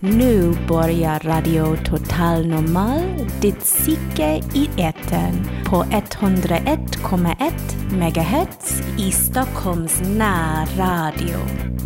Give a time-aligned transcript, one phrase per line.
[0.00, 3.02] Nu börjar Radio Total Normal,
[3.40, 7.52] ditt psyke i etern på 101,1
[7.92, 11.38] MHz i Stockholms närradio.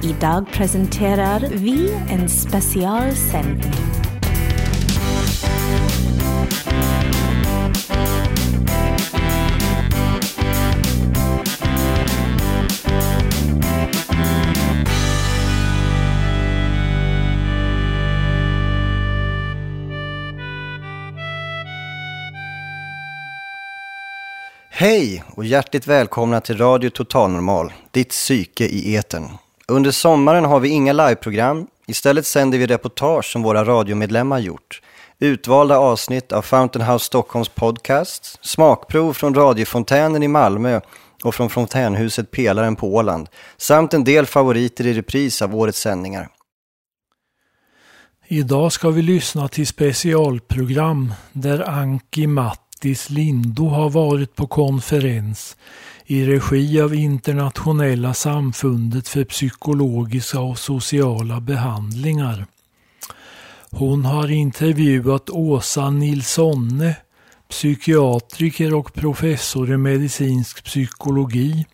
[0.02, 3.72] Idag presenterar vi en specialsändning.
[24.82, 29.28] Hej och hjärtligt välkomna till Radio Totalnormal, ditt psyke i etern.
[29.68, 34.82] Under sommaren har vi inga liveprogram, istället sänder vi reportage som våra radiomedlemmar gjort.
[35.18, 40.80] Utvalda avsnitt av Fountain House Stockholms podcast, smakprov från radiofontänen i Malmö
[41.24, 46.28] och från fontänhuset Pelaren på Åland, samt en del favoriter i repris av årets sändningar.
[48.28, 55.56] Idag ska vi lyssna till specialprogram där Anki Matt Mattis Lindo har varit på konferens
[56.06, 62.46] i regi av Internationella samfundet för psykologiska och sociala behandlingar.
[63.70, 66.96] Hon har intervjuat Åsa Nilssonne,
[67.48, 71.66] psykiatriker och professor i medicinsk psykologi,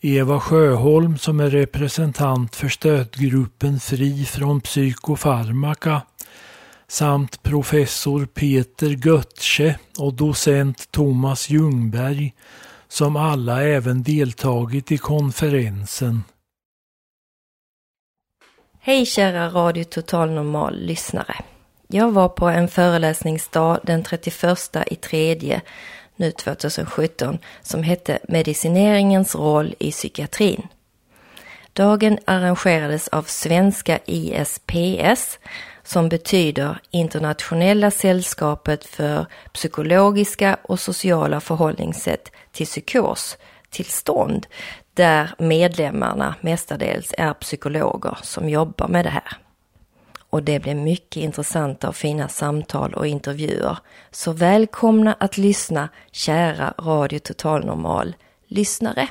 [0.00, 6.02] Eva Sjöholm som är representant för stödgruppen Fri från psykofarmaka
[6.92, 12.34] samt professor Peter Götze och docent Thomas Ljungberg
[12.88, 16.24] som alla även deltagit i konferensen.
[18.80, 21.34] Hej kära Radio Total Normal lyssnare.
[21.86, 25.60] Jag var på en föreläsningsdag den 31 i tredje
[26.16, 30.66] nu 2017 som hette Medicineringens roll i psykiatrin.
[31.72, 35.38] Dagen arrangerades av svenska ISPS
[35.82, 44.46] som betyder Internationella sällskapet för psykologiska och sociala förhållningssätt till psykostillstånd
[44.94, 49.36] där medlemmarna mestadels är psykologer som jobbar med det här.
[50.30, 53.78] Och det blev mycket intressanta och fina samtal och intervjuer.
[54.10, 58.14] Så välkomna att lyssna, kära Radio Total Normal
[58.46, 59.08] lyssnare.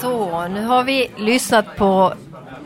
[0.00, 2.14] Så, nu har vi lyssnat på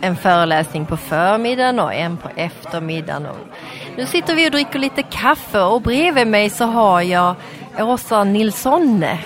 [0.01, 3.27] en föreläsning på förmiddagen och en på eftermiddagen.
[3.27, 3.37] Och
[3.97, 7.35] nu sitter vi och dricker lite kaffe och bredvid mig så har jag
[7.79, 9.19] Åsa Nilssonne.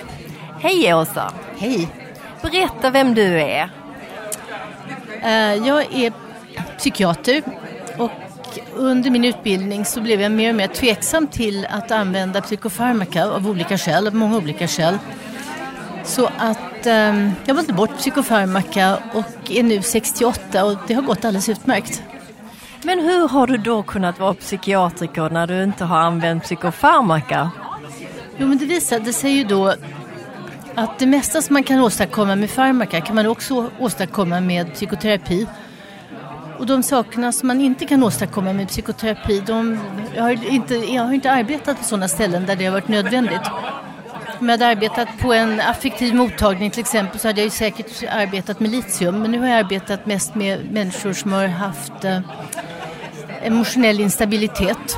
[0.59, 1.31] Hej Åsa!
[1.57, 1.87] Hej!
[2.41, 3.69] Berätta vem du är.
[5.23, 6.13] Uh, jag är
[6.77, 7.41] psykiater
[7.97, 8.11] och
[8.75, 13.49] under min utbildning så blev jag mer och mer tveksam till att använda psykofarmaka av
[13.49, 14.97] olika skäl, av många olika skäl.
[16.05, 21.25] Så att um, jag valde bort psykofarmaka och är nu 68 och det har gått
[21.25, 22.03] alldeles utmärkt.
[22.83, 27.51] Men hur har du då kunnat vara psykiatriker när du inte har använt psykofarmaka?
[28.37, 29.73] Jo men det visade sig ju då
[30.75, 35.47] att det mesta som man kan åstadkomma med farmaka kan man också åstadkomma med psykoterapi.
[36.59, 39.79] Och de sakerna som man inte kan åstadkomma med psykoterapi, de,
[40.15, 43.51] jag, har inte, jag har inte arbetat på sådana ställen där det har varit nödvändigt.
[44.39, 48.03] Om jag hade arbetat på en affektiv mottagning till exempel så hade jag ju säkert
[48.09, 49.19] arbetat med litium.
[49.21, 52.19] Men nu har jag arbetat mest med människor som har haft eh,
[53.43, 54.97] emotionell instabilitet.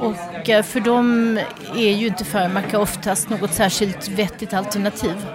[0.00, 1.38] Och eh, för dem
[1.74, 5.26] är ju inte farmaka oftast något särskilt vettigt alternativ.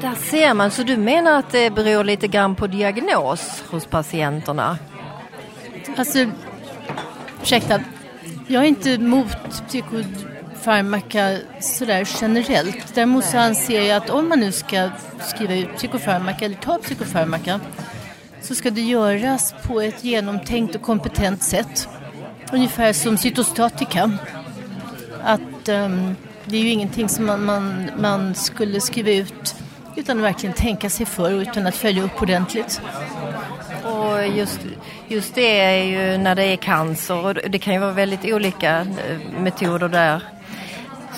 [0.00, 4.78] Där ser man, så du menar att det beror lite grann på diagnos hos patienterna?
[5.96, 6.26] Alltså,
[7.42, 7.80] ursäkta,
[8.46, 9.62] jag är inte emot
[10.62, 12.94] psykofarmaka sådär generellt.
[12.94, 14.90] Däremot så anser jag att om man nu ska
[15.20, 17.60] skriva ut psykofarmaka eller ta psykofarmaka
[18.40, 21.88] så ska det göras på ett genomtänkt och kompetent sätt.
[22.52, 24.10] Ungefär som cytostatika.
[25.22, 29.54] Att um, det är ju ingenting som man, man, man skulle skriva ut
[29.96, 32.80] utan att verkligen tänka sig för och utan att följa upp ordentligt.
[33.84, 34.60] Och just,
[35.08, 38.86] just det är ju när det är cancer och det kan ju vara väldigt olika
[39.38, 40.22] metoder där.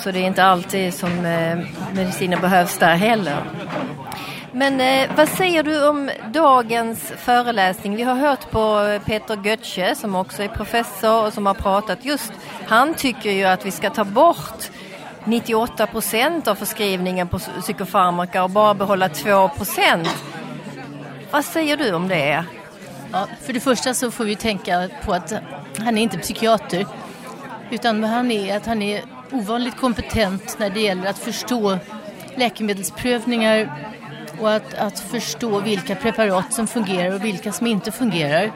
[0.05, 1.57] Så det är inte alltid som eh,
[1.93, 3.43] mediciner behövs där heller.
[4.51, 7.95] Men eh, vad säger du om dagens föreläsning?
[7.95, 12.33] Vi har hört på Peter Götze som också är professor och som har pratat just,
[12.67, 14.69] han tycker ju att vi ska ta bort
[15.23, 20.15] 98 procent av förskrivningen på psykofarmaka och bara behålla 2 procent.
[21.31, 22.45] Vad säger du om det?
[23.11, 25.33] Ja, för det första så får vi tänka på att
[25.79, 26.85] han är inte psykiater
[27.71, 31.77] utan vad han är att han är ovanligt kompetent när det gäller att förstå
[32.35, 33.91] läkemedelsprövningar
[34.39, 38.51] och att, att förstå vilka preparat som fungerar och vilka som inte fungerar.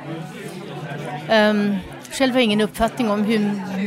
[1.32, 1.78] Um,
[2.12, 3.40] själv har jag ingen uppfattning om hur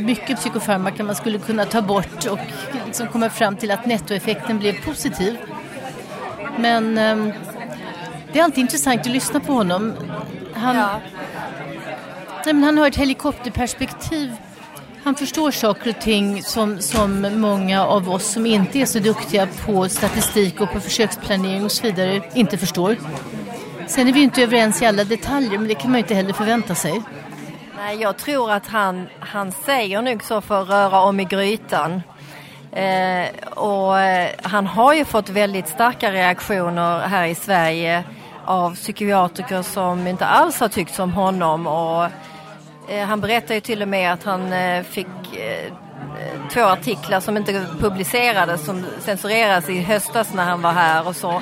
[0.03, 2.39] mycket psykofarmaka man skulle kunna ta bort och
[2.85, 5.37] liksom komma fram till att nettoeffekten blev positiv.
[6.57, 7.33] Men um,
[8.33, 9.93] det är alltid intressant att lyssna på honom.
[10.53, 11.01] Han, ja.
[12.45, 14.35] nej, men han har ett helikopterperspektiv
[15.03, 19.47] han förstår saker och ting som, som många av oss som inte är så duktiga
[19.65, 22.95] på statistik och på försöksplanering och så vidare inte förstår.
[23.87, 26.33] Sen är vi inte överens i alla detaljer men det kan man ju inte heller
[26.33, 27.01] förvänta sig.
[27.77, 32.01] Nej, jag tror att han, han säger nog så för att röra om i grytan.
[32.71, 38.03] Eh, och eh, han har ju fått väldigt starka reaktioner här i Sverige
[38.45, 42.07] av psykiatriker som inte alls har tyckt som honom och
[42.87, 45.07] Eh, han berättar ju till och med att han eh, fick
[45.37, 45.73] eh,
[46.51, 51.41] två artiklar som inte publicerades som censurerades i höstas när han var här och så.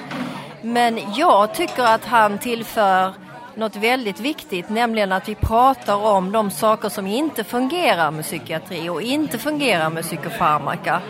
[0.61, 3.13] Men jag tycker att han tillför
[3.55, 8.89] något väldigt viktigt, nämligen att vi pratar om de saker som inte fungerar med psykiatri
[8.89, 11.01] och inte fungerar med psykofarmaka.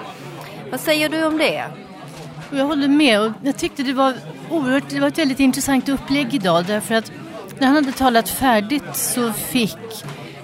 [0.71, 1.65] Vad säger du om det?
[2.51, 4.13] Jag håller med och jag tyckte det var
[4.49, 7.11] oerhört, det var ett väldigt intressant upplägg idag därför att
[7.59, 9.77] när han hade talat färdigt så fick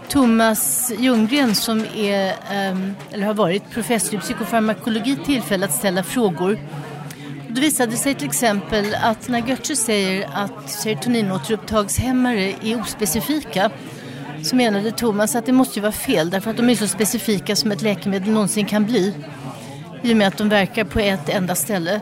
[0.10, 6.60] Thomas Ljunggren som är, ehm, eller har varit professor i psykofarmakologi tillfälle att ställa frågor.
[7.50, 13.72] Då visade det sig till exempel att när Götze säger att serotoninåterupptagshämmare är ospecifika
[14.44, 17.56] så menade Thomas att det måste ju vara fel därför att de är så specifika
[17.56, 19.14] som ett läkemedel någonsin kan bli.
[20.04, 22.02] I och med att de verkar på ett enda ställe.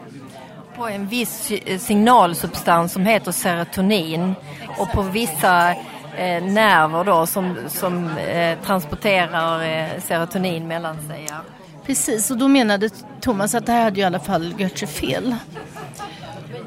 [0.77, 4.35] På en viss eh, signalsubstans som heter serotonin
[4.77, 5.75] och på vissa
[6.17, 11.25] eh, nerver då som, som eh, transporterar eh, serotonin mellan sig.
[11.29, 11.35] Ja.
[11.85, 12.89] Precis, och då menade
[13.21, 15.35] Thomas att det här hade ju i alla fall Götze fel.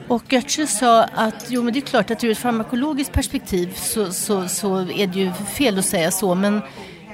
[0.09, 4.13] Och Götze sa att jo men det är klart att ur ett farmakologiskt perspektiv så,
[4.13, 6.63] så, så är det ju fel att säga så men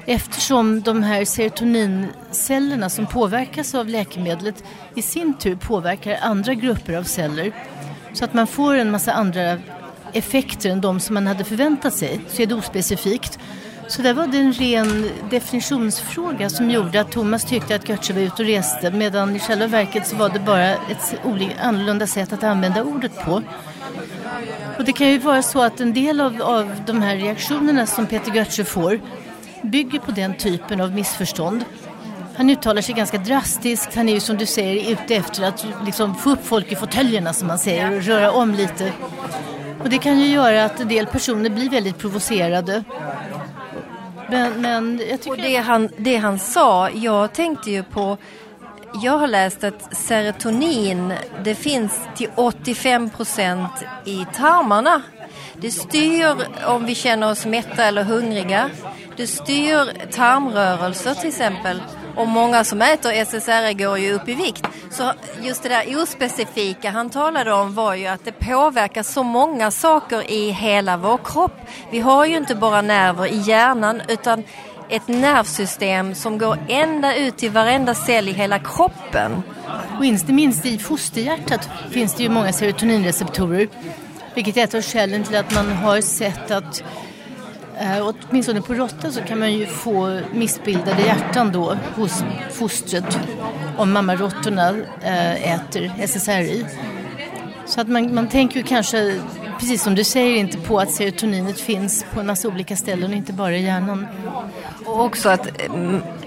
[0.07, 4.65] eftersom de här serotonincellerna som påverkas av läkemedlet
[4.95, 7.53] i sin tur påverkar andra grupper av celler
[8.13, 9.59] så att man får en massa andra
[10.15, 13.39] effekter än de som man hade förväntat sig så är det ospecifikt.
[13.87, 18.21] Så där var det en ren definitionsfråga som gjorde att Thomas tyckte att Götze var
[18.21, 21.15] ute och reste medan i själva verket så var det bara ett
[21.63, 23.43] annorlunda sätt att använda ordet på.
[24.79, 28.07] Och det kan ju vara så att en del av, av de här reaktionerna som
[28.07, 29.01] Peter Götze får
[29.63, 31.65] bygger på den typen av missförstånd.
[32.37, 33.95] Han uttalar sig ganska drastiskt.
[33.95, 37.33] Han är ju som du säger ute efter att liksom få upp folk i fåtöljerna
[37.33, 38.93] som man säger och röra om lite.
[39.85, 42.85] Och det kan ju göra att en del personer blir väldigt provocerade.
[44.31, 45.31] Men, men jag tycker...
[45.31, 48.19] Och det han, det han sa, jag tänkte ju på
[49.03, 51.13] jag har läst att serotonin
[51.45, 53.71] det finns till 85 procent
[54.05, 55.03] i tarmarna.
[55.55, 56.35] Det styr
[56.67, 58.71] om vi känner oss mätta eller hungriga.
[59.17, 61.83] Det styr tarmrörelser till exempel.
[62.17, 64.67] Och många som äter SSRI går ju upp i vikt.
[64.91, 65.13] Så
[65.43, 70.31] just det där ospecifika han talade om var ju att det påverkar så många saker
[70.31, 71.61] i hela vår kropp.
[71.91, 74.45] Vi har ju inte bara nerver i hjärnan utan
[74.89, 79.43] ett nervsystem som går ända ut till varenda cell i hela kroppen.
[79.99, 83.69] Och inte minst i fosterhjärtat finns det ju många serotoninreceptorer.
[84.35, 86.83] Vilket är ett av skälen till att man har sett att
[87.81, 93.19] Eh, åtminstone på råttor så kan man ju få missbildade hjärtan då hos fostret
[93.77, 96.67] om mammaråttorna eh, äter SSRI.
[97.67, 99.21] Så att man, man tänker ju kanske,
[99.59, 103.17] precis som du säger, inte på att serotoninet finns på en massa olika ställen och
[103.17, 104.07] inte bara i hjärnan.
[104.85, 105.47] Och också att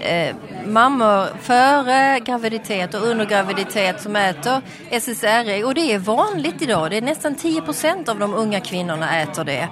[0.00, 6.90] äh, mammor före graviditet och under graviditet som äter SSRI och det är vanligt idag.
[6.90, 9.68] Det är nästan 10 procent av de unga kvinnorna äter det.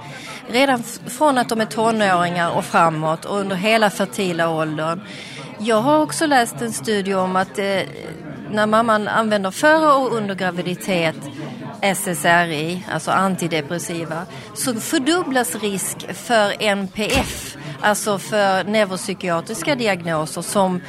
[0.49, 5.01] Redan från att de är tonåringar och framåt och under hela fertila åldern.
[5.59, 7.81] Jag har också läst en studie om att eh,
[8.51, 11.17] när mamman använder före och under graviditet
[11.95, 20.81] SSRI, alltså antidepressiva, så fördubblas risk för NPF, alltså för neuropsykiatriska diagnoser som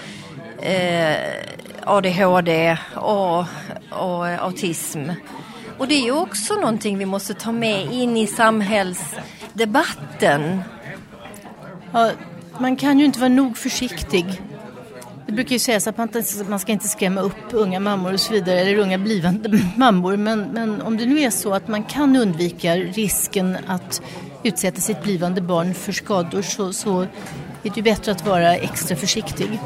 [0.62, 1.16] eh,
[1.86, 3.46] ADHD och,
[3.90, 5.10] och autism.
[5.78, 10.64] Och det är ju också någonting vi måste ta med in i samhällsdebatten.
[11.92, 12.12] Ja,
[12.60, 14.42] man kan ju inte vara nog försiktig
[15.28, 16.10] det brukar ju sägas att man,
[16.50, 20.18] man ska inte skrämma upp unga mammor och så vidare, eller unga blivande mammor.
[20.18, 24.02] Men, men om det nu är så att man kan undvika risken att
[24.44, 27.08] utsätta sitt blivande barn för skador så, så är
[27.64, 29.60] det ju bättre att vara extra försiktig.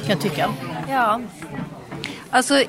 [0.00, 0.50] Kan jag tycka.
[0.88, 1.20] Ja.
[2.30, 2.62] Alltså...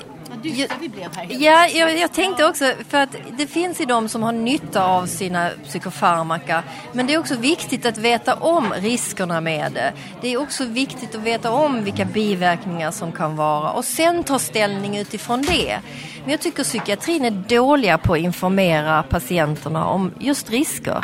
[0.79, 1.27] Vi blev här.
[1.29, 5.05] Ja, jag, jag, tänkte också, för att det finns ju de som har nytta av
[5.05, 6.63] sina psykofarmaka.
[6.91, 9.93] Men det är också viktigt att veta om riskerna med det.
[10.21, 14.39] Det är också viktigt att veta om vilka biverkningar som kan vara och sen ta
[14.39, 15.79] ställning utifrån det.
[16.21, 21.03] Men jag tycker psykiatrin är dåliga på att informera patienterna om just risker.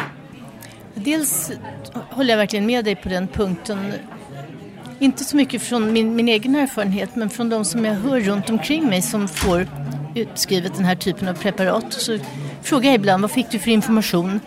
[0.93, 1.51] Dels
[2.09, 3.93] håller jag verkligen med dig på den punkten.
[5.03, 8.49] Inte så mycket från min, min egen erfarenhet men från de som jag hör runt
[8.49, 9.67] omkring mig som får
[10.15, 11.93] utskrivet den här typen av preparat.
[11.93, 12.19] Så
[12.61, 14.39] frågar jag ibland vad fick du för information?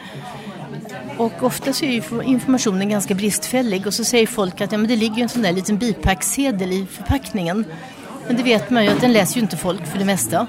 [1.17, 4.89] Och ofta så är ju informationen ganska bristfällig och så säger folk att ja, men
[4.89, 7.65] det ligger en sån där liten bipacksedel i förpackningen.
[8.27, 10.47] Men det vet man ju att den läser ju inte folk för det mesta.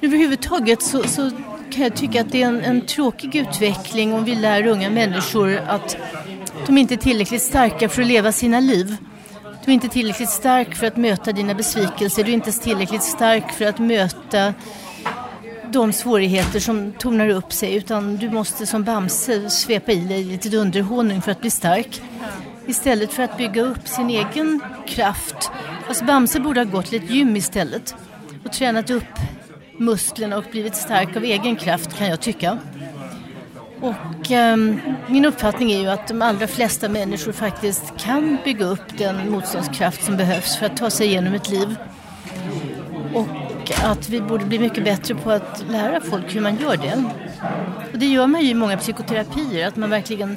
[0.00, 1.30] Överhuvudtaget så, så
[1.72, 5.56] kan jag tycka att det är en, en tråkig utveckling om vi lär unga människor
[5.66, 5.96] att
[6.66, 8.96] de är inte tillräckligt starka för att leva sina liv.
[9.64, 12.24] Du är inte tillräckligt stark för att möta dina besvikelser.
[12.24, 14.54] Du är inte tillräckligt stark för att möta
[15.72, 17.74] de svårigheter som tornar upp sig.
[17.74, 22.02] Utan du måste som Bamse svepa i dig lite dunderhonung för att bli stark.
[22.66, 25.50] Istället för att bygga upp sin egen kraft.
[25.88, 27.94] Alltså Bamse borde ha gått till ett gym istället.
[28.44, 29.18] Och tränat upp
[29.78, 32.58] musklerna och blivit stark av egen kraft kan jag tycka.
[33.82, 34.56] Och eh,
[35.06, 40.04] min uppfattning är ju att de allra flesta människor faktiskt kan bygga upp den motståndskraft
[40.04, 41.76] som behövs för att ta sig igenom ett liv.
[43.14, 47.04] Och att vi borde bli mycket bättre på att lära folk hur man gör det.
[47.92, 50.36] Och det gör man ju i många psykoterapier, att man verkligen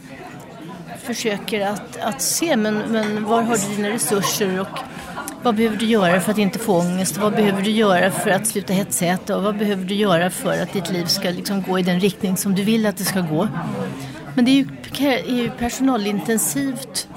[1.04, 4.80] försöker att, att se men, men var har du dina resurser och
[5.46, 7.18] vad behöver du göra för att inte få ångest?
[7.18, 9.38] Vad behöver du göra för att sluta hetsäta?
[9.38, 12.38] Och vad behöver du göra för att ditt liv ska liksom gå i den riktning
[12.38, 13.48] som du vill att det ska gå?
[14.36, 14.66] Men det är
[15.30, 17.08] ju, personalintensivt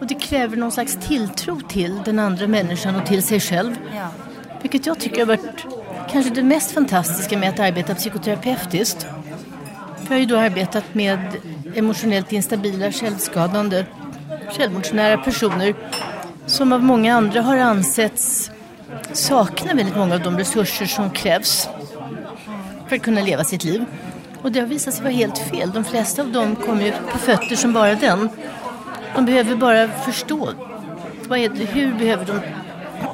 [0.00, 3.76] och det kräver någon slags tilltro till den andra människan och till sig själv.
[3.96, 4.08] Ja.
[4.62, 5.66] Vilket jag tycker har varit
[6.10, 9.06] kanske det mest fantastiska med att arbeta psykoterapeutiskt.
[9.96, 11.18] För jag har ju då arbetat med
[11.74, 13.84] emotionellt instabila, självskadande,
[14.56, 15.74] självmordsnära personer
[16.46, 18.50] som av många andra har ansetts
[19.12, 21.68] sakna väldigt många av de resurser som krävs
[22.88, 23.84] för att kunna leva sitt liv.
[24.42, 25.70] Och det har visat sig vara helt fel.
[25.72, 28.28] De flesta av dem kommer ju på fötter som bara den.
[29.14, 30.52] De behöver bara förstå.
[31.28, 32.40] Vad är det, hur behöver de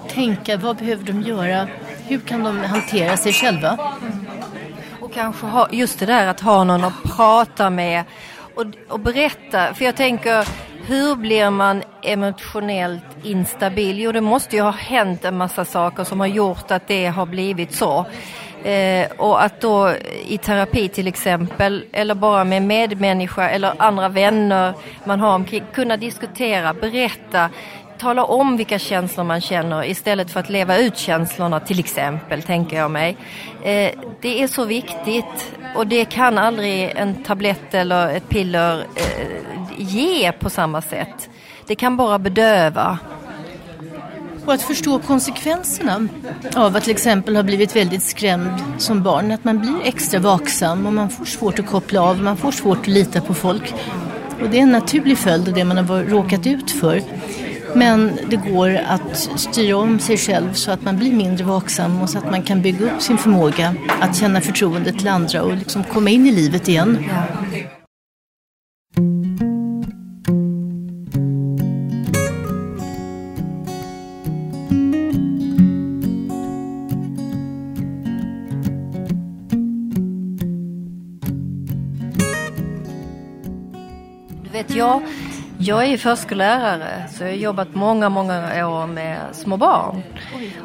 [0.09, 0.57] tänka?
[0.57, 1.69] Vad behöver de göra?
[2.07, 3.79] Hur kan de hantera sig själva?
[5.01, 8.05] Och kanske ha, just det där att ha någon att prata med
[8.55, 9.75] och, och berätta.
[9.75, 10.49] För jag tänker,
[10.87, 14.01] hur blir man emotionellt instabil?
[14.01, 17.27] Jo, det måste ju ha hänt en massa saker som har gjort att det har
[17.27, 18.07] blivit så.
[18.65, 19.95] Eh, och att då
[20.27, 24.75] i terapi till exempel, eller bara med medmänniska eller andra vänner
[25.05, 27.51] man har omkring, kunna diskutera, berätta,
[27.99, 32.77] tala om vilka känslor man känner istället för att leva ut känslorna till exempel, tänker
[32.77, 33.17] jag mig.
[33.63, 39.62] Eh, det är så viktigt och det kan aldrig en tablett eller ett piller eh,
[39.79, 41.29] ge på samma sätt.
[41.67, 42.99] Det kan bara bedöva.
[44.47, 46.09] Och att förstå konsekvenserna
[46.57, 49.33] av att till exempel ha blivit väldigt skrämd som barn.
[49.33, 52.79] Att man blir extra vaksam och man får svårt att koppla av, man får svårt
[52.79, 53.75] att lita på folk.
[54.43, 57.03] Och det är en naturlig följd av det man har råkat ut för.
[57.75, 62.11] Men det går att styra om sig själv så att man blir mindre vaksam och
[62.11, 65.85] så att man kan bygga upp sin förmåga att känna förtroende till andra och liksom
[65.85, 67.05] komma in i livet igen.
[84.77, 85.03] Jag,
[85.59, 90.03] jag är förskollärare så jag har jobbat många, många år med små barn.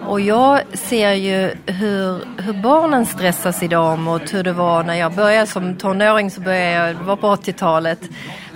[0.06, 5.14] Och jag ser ju hur, hur barnen stressas idag mot hur det var när jag
[5.14, 8.00] började som tonåring så började jag, det var på 80-talet,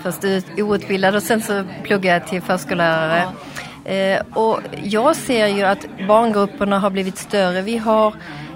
[0.03, 0.23] först
[0.57, 3.23] outbildad och sen så pluggade jag till förskollärare.
[3.85, 7.61] Eh, och jag ser ju att barngrupperna har blivit större.
[7.61, 8.13] Vi har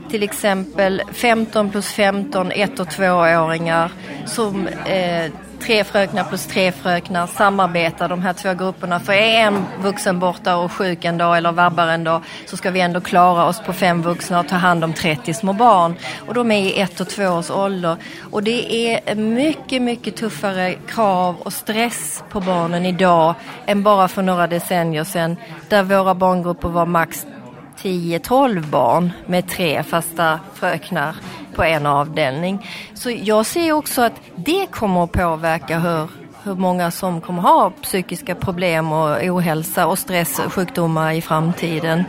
[0.10, 3.92] till exempel 15 plus 15 ett och tvååringar
[4.25, 9.00] som eh, tre fröknar plus tre fröknar samarbetar de här två grupperna.
[9.00, 12.71] För är en vuxen borta och sjuk en dag eller vabbar en dag så ska
[12.71, 15.95] vi ändå klara oss på fem vuxna och ta hand om 30 små barn.
[16.27, 17.97] Och de är i ett och två års ålder.
[18.31, 23.35] Och det är mycket, mycket tuffare krav och stress på barnen idag
[23.65, 25.38] än bara för några decennier sedan
[25.69, 27.25] där våra barngrupper var max
[27.81, 31.15] 10-12 barn med tre fasta fröknar
[31.55, 32.69] på en avdelning.
[32.93, 36.09] Så jag ser också att det kommer att påverka hur,
[36.43, 42.03] hur många som kommer ha psykiska problem och ohälsa och stresssjukdomar i framtiden.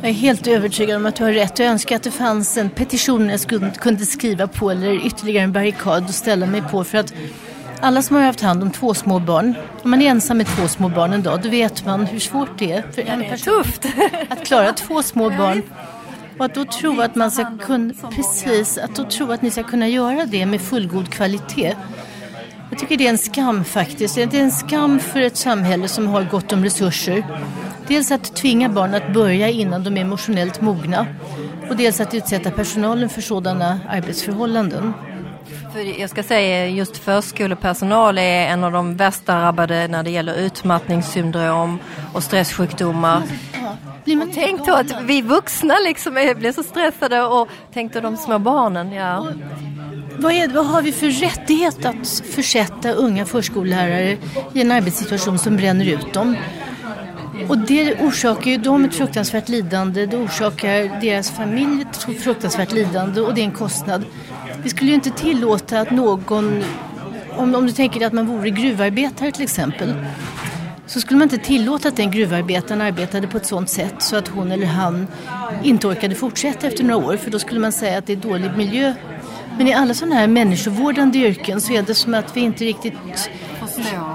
[0.00, 1.58] Jag är helt övertygad om att du har rätt.
[1.58, 6.04] Jag önskar att det fanns en petition jag kunde skriva på eller ytterligare en barrikad
[6.04, 6.84] att ställa mig på.
[6.84, 7.14] För att
[7.80, 10.68] alla som har haft hand om två små barn, om man är ensam med två
[10.68, 13.86] små barn en dag, då vet man hur svårt det är för en person Tufft!
[14.28, 15.62] att klara två små barn.
[16.38, 19.62] Och att då tro att man ska kunna, precis, att då tro att ni ska
[19.62, 21.74] kunna göra det med fullgod kvalitet.
[22.70, 24.14] Jag tycker det är en skam faktiskt.
[24.14, 27.24] Det är en skam för ett samhälle som har gott om resurser.
[27.88, 31.06] Dels att tvinga barn att börja innan de är emotionellt mogna.
[31.70, 34.92] Och dels att utsätta personalen för sådana arbetsförhållanden.
[35.72, 40.34] För jag ska säga just förskolepersonal är en av de värsta drabbade när det gäller
[40.34, 41.78] utmattningssyndrom
[42.12, 43.22] och stresssjukdomar.
[44.04, 48.00] Blir man Tänk då att vi vuxna liksom är, blir så stressade och tänk då
[48.00, 48.92] de små barnen.
[48.92, 49.26] Ja.
[50.18, 54.16] Vad, är, vad har vi för rättighet att försätta unga förskollärare
[54.52, 56.36] i en arbetssituation som bränner ut dem?
[57.48, 63.20] Och det orsakar ju dem ett fruktansvärt lidande, det orsakar deras familj ett fruktansvärt lidande
[63.20, 64.04] och det är en kostnad.
[64.62, 66.64] Vi skulle ju inte tillåta att någon,
[67.36, 69.94] om, om du tänker dig att man vore gruvarbetare till exempel,
[70.86, 74.28] så skulle man inte tillåta att den gruvarbetaren arbetade på ett sådant sätt så att
[74.28, 75.06] hon eller han
[75.62, 78.50] inte orkade fortsätta efter några år för då skulle man säga att det är dålig
[78.56, 78.94] miljö.
[79.58, 82.94] Men i alla sådana här människovårdande yrken så är det som att vi inte riktigt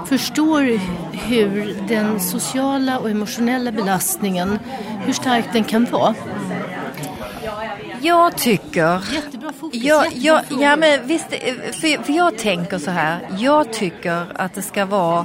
[0.06, 0.80] förstår
[1.12, 4.58] hur den sociala och emotionella belastningen,
[5.04, 6.14] hur stark den kan vara.
[8.00, 9.14] Jag tycker...
[9.14, 11.28] Jättebra fokus, Ja, jättebra ja, men visst,
[11.72, 13.28] för, för jag tänker så här.
[13.38, 15.24] Jag tycker att det ska vara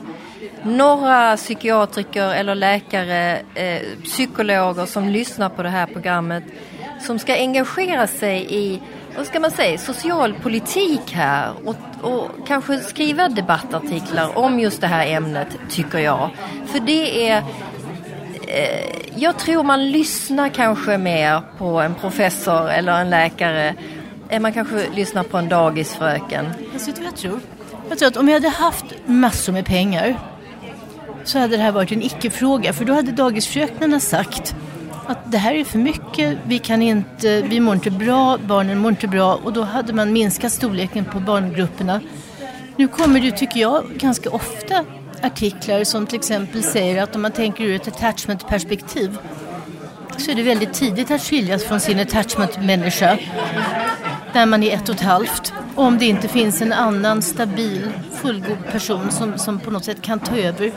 [0.63, 6.44] några psykiatriker eller läkare, eh, psykologer som lyssnar på det här programmet
[7.01, 8.82] som ska engagera sig i,
[9.17, 15.08] vad ska man säga, socialpolitik här och, och kanske skriva debattartiklar om just det här
[15.08, 16.29] ämnet, tycker jag.
[16.65, 17.38] För det är
[18.48, 23.75] eh, jag tror man lyssnar kanske mer på en professor eller en läkare
[24.29, 26.46] än man kanske lyssnar på en dagisfröken.
[26.74, 27.39] Alltså, jag tror?
[27.89, 30.20] Jag tror att om jag hade haft massor med pengar
[31.23, 32.73] så hade det här varit en icke-fråga.
[32.73, 34.56] För då hade dagisfröknarna sagt
[35.08, 38.91] att det här är för mycket, vi, kan inte, vi mår inte bra, barnen mår
[38.91, 42.02] inte bra och då hade man minskat storleken på barngrupperna.
[42.76, 44.86] Nu kommer det, tycker jag, ganska ofta
[45.21, 49.17] artiklar som till exempel säger att om man tänker ur ett attachment-perspektiv
[50.17, 53.17] så är det väldigt tidigt att skiljas från sin attachment-människa
[54.38, 55.54] när man är ett och ett halvt.
[55.76, 60.19] Om det inte finns en annan stabil, fullgod person som, som på något sätt kan
[60.19, 60.71] ta över.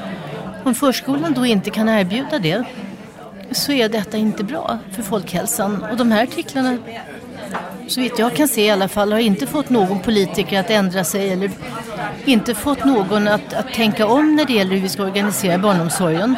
[0.65, 2.65] Om förskolan då inte kan erbjuda det
[3.51, 5.85] så är detta inte bra för folkhälsan.
[5.91, 6.79] Och de här artiklarna,
[7.89, 11.05] så vitt jag kan se i alla fall, har inte fått någon politiker att ändra
[11.05, 11.51] sig eller
[12.25, 16.37] inte fått någon att, att tänka om när det gäller hur vi ska organisera barnomsorgen.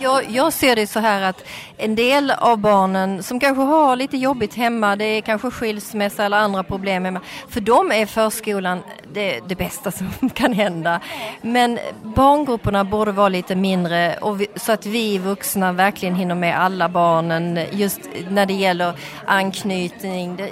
[0.00, 1.44] Jag, jag ser det så här att
[1.76, 6.36] en del av barnen som kanske har lite jobbigt hemma, det är kanske skilsmässa eller
[6.36, 7.20] andra problem hemma.
[7.48, 8.82] För dem är förskolan
[9.12, 11.00] det, det bästa som kan hända.
[11.42, 16.60] Men barngrupperna borde vara lite mindre och vi, så att vi vuxna verkligen hinner med
[16.60, 18.92] alla barnen just när det gäller
[19.26, 20.50] anknytning, det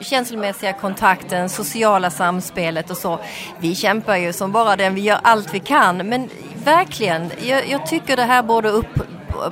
[0.00, 3.18] känslomässiga kontakten, sociala samspelet och så.
[3.58, 6.30] Vi kämpar ju som bara den, vi gör allt vi kan men
[6.64, 9.00] verkligen, jag, jag tycker det här borde upp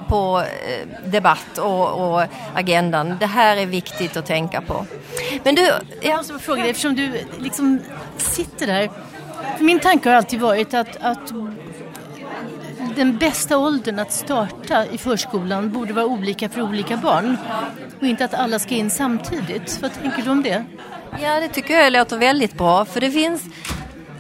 [0.09, 2.23] på- eh, debatt och, och
[2.55, 3.17] agendan.
[3.21, 4.87] Det här är viktigt att tänka på.
[5.45, 7.81] Men du, Jag ja, måste fråga dig, eftersom du liksom
[8.17, 8.91] sitter där.
[9.57, 11.33] För min tanke har alltid varit att, att
[12.97, 17.37] den bästa åldern att starta i förskolan borde vara olika för olika barn.
[18.01, 19.79] Och inte att alla ska in samtidigt.
[19.83, 20.65] Vad tänker du om det?
[21.23, 23.43] ja, det tycker jag låter väldigt bra för det finns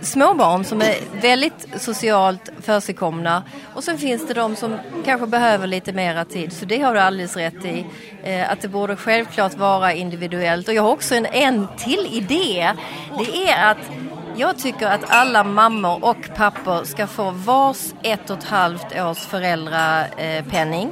[0.03, 3.43] små barn som är väldigt socialt försigkomna
[3.75, 6.53] och sen finns det de som kanske behöver lite mera tid.
[6.53, 7.87] Så det har du alldeles rätt i.
[8.25, 10.69] Eh, att det borde självklart vara individuellt.
[10.69, 12.73] Och jag har också en, en till idé.
[13.19, 13.91] Det är att
[14.37, 19.19] jag tycker att alla mammor och pappor ska få vars ett och ett halvt års
[19.19, 20.91] föräldrapenning.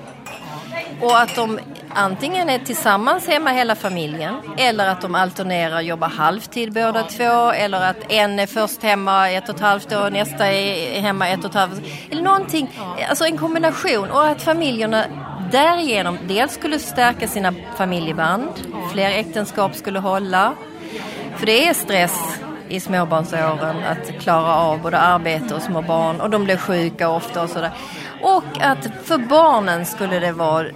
[1.00, 1.58] Och att de
[1.94, 7.50] antingen är tillsammans hemma hela familjen eller att de alternerar och jobbar halvtid båda två
[7.50, 11.28] eller att en är först hemma ett och ett halvt år och nästa är hemma
[11.28, 11.84] ett och ett halvt år.
[12.10, 12.78] Eller någonting,
[13.08, 15.04] alltså en kombination och att familjerna
[15.52, 18.48] därigenom dels skulle stärka sina familjeband,
[18.92, 20.54] fler äktenskap skulle hålla.
[21.36, 26.30] För det är stress i småbarnsåren att klara av både arbete och små barn och
[26.30, 27.70] de blir sjuka ofta och sådär.
[28.22, 30.66] Och att för barnen skulle det vara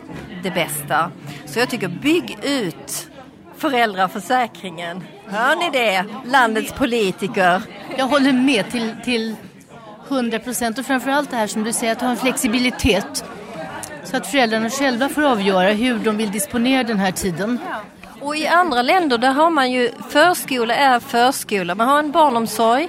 [0.43, 1.11] det bästa.
[1.47, 3.09] Så jag tycker bygg ut
[3.57, 5.05] föräldraförsäkringen.
[5.27, 7.63] Hör ni det, landets politiker?
[7.97, 9.37] Jag håller med till, till
[10.09, 13.25] 100 procent och framförallt det här som du säger att ha en flexibilitet.
[14.05, 17.59] Så att föräldrarna själva får avgöra hur de vill disponera den här tiden.
[18.21, 21.75] Och i andra länder där har man ju förskola är förskola.
[21.75, 22.89] Man har en barnomsorg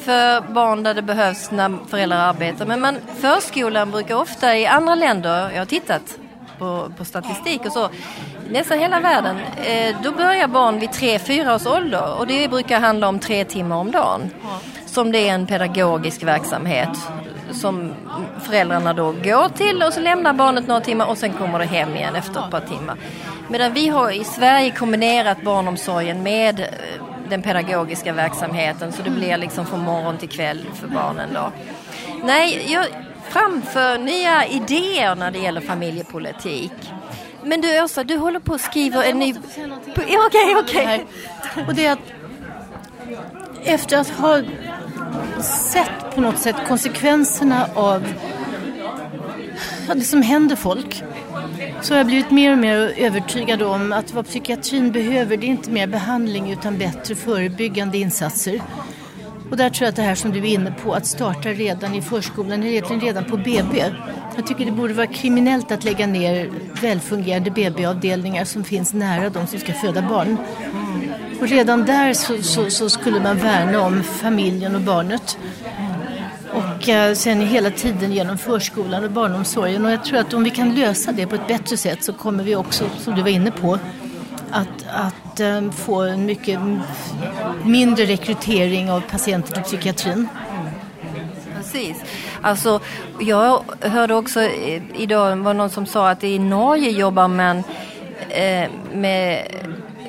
[0.00, 2.66] för barn där det behövs när föräldrar arbetar.
[2.66, 6.18] Men man, förskolan brukar ofta i andra länder, jag har tittat
[6.58, 7.88] på, på statistik och så,
[8.50, 13.08] nästan hela världen, eh, då börjar barn vid 3-4 års ålder och det brukar handla
[13.08, 14.30] om tre timmar om dagen.
[14.86, 16.98] Som det är en pedagogisk verksamhet
[17.52, 17.92] som
[18.42, 21.96] föräldrarna då går till och så lämnar barnet några timmar och sen kommer det hem
[21.96, 22.96] igen efter ett par timmar.
[23.48, 26.66] Medan vi har i Sverige kombinerat barnomsorgen med eh,
[27.30, 31.52] den pedagogiska verksamheten så det blir liksom från morgon till kväll för barnen då.
[32.24, 32.86] Nej, jag
[33.28, 36.72] framför nya idéer när det gäller familjepolitik.
[37.44, 39.34] Men du Åsa, du håller på att skriva en ny...
[39.88, 40.56] Okej, okej.
[40.56, 42.12] Okay, Och det är att
[43.64, 44.42] efter att ha
[45.42, 48.06] sett på något sätt konsekvenserna av
[49.94, 51.02] det som händer folk
[51.82, 55.48] så har jag blivit mer och mer övertygad om att vad psykiatrin behöver det är
[55.48, 58.60] inte mer behandling utan bättre förebyggande insatser.
[59.50, 61.94] Och där tror jag att det här som du är inne på, att starta redan
[61.94, 63.84] i förskolan, egentligen redan på BB.
[64.36, 66.50] Jag tycker det borde vara kriminellt att lägga ner
[66.82, 70.36] välfungerande BB-avdelningar som finns nära de som ska föda barn.
[71.40, 75.38] Och redan där så, så, så skulle man värna om familjen och barnet.
[76.52, 79.84] Och eh, sen hela tiden genom förskolan och barnomsorgen.
[79.84, 82.44] Och jag tror att om vi kan lösa det på ett bättre sätt så kommer
[82.44, 83.78] vi också, som du var inne på,
[84.50, 86.60] att, att eh, få en mycket
[87.64, 90.28] mindre rekrytering av patienter till psykiatrin.
[91.56, 92.04] Precis.
[92.40, 92.80] Alltså,
[93.20, 94.40] jag hörde också
[94.94, 97.64] idag var någon som sa att i Norge jobbar man
[98.28, 99.46] eh, med,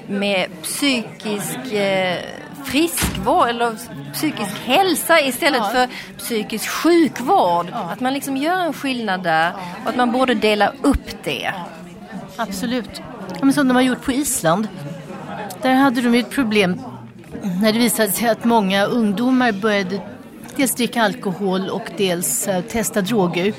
[0.07, 2.17] med psykisk eh,
[2.65, 3.75] friskvård eller
[4.13, 5.69] psykisk hälsa istället ja.
[5.69, 7.67] för psykisk sjukvård.
[7.71, 7.89] Ja.
[7.93, 11.53] Att man liksom gör en skillnad där och att man borde dela upp det.
[12.35, 13.01] Absolut.
[13.41, 14.67] Ja, som de har gjort på Island.
[15.61, 16.81] Där hade de ett problem
[17.61, 20.01] när det visade sig att många ungdomar började
[20.55, 23.53] dels dricka alkohol och dels uh, testa droger.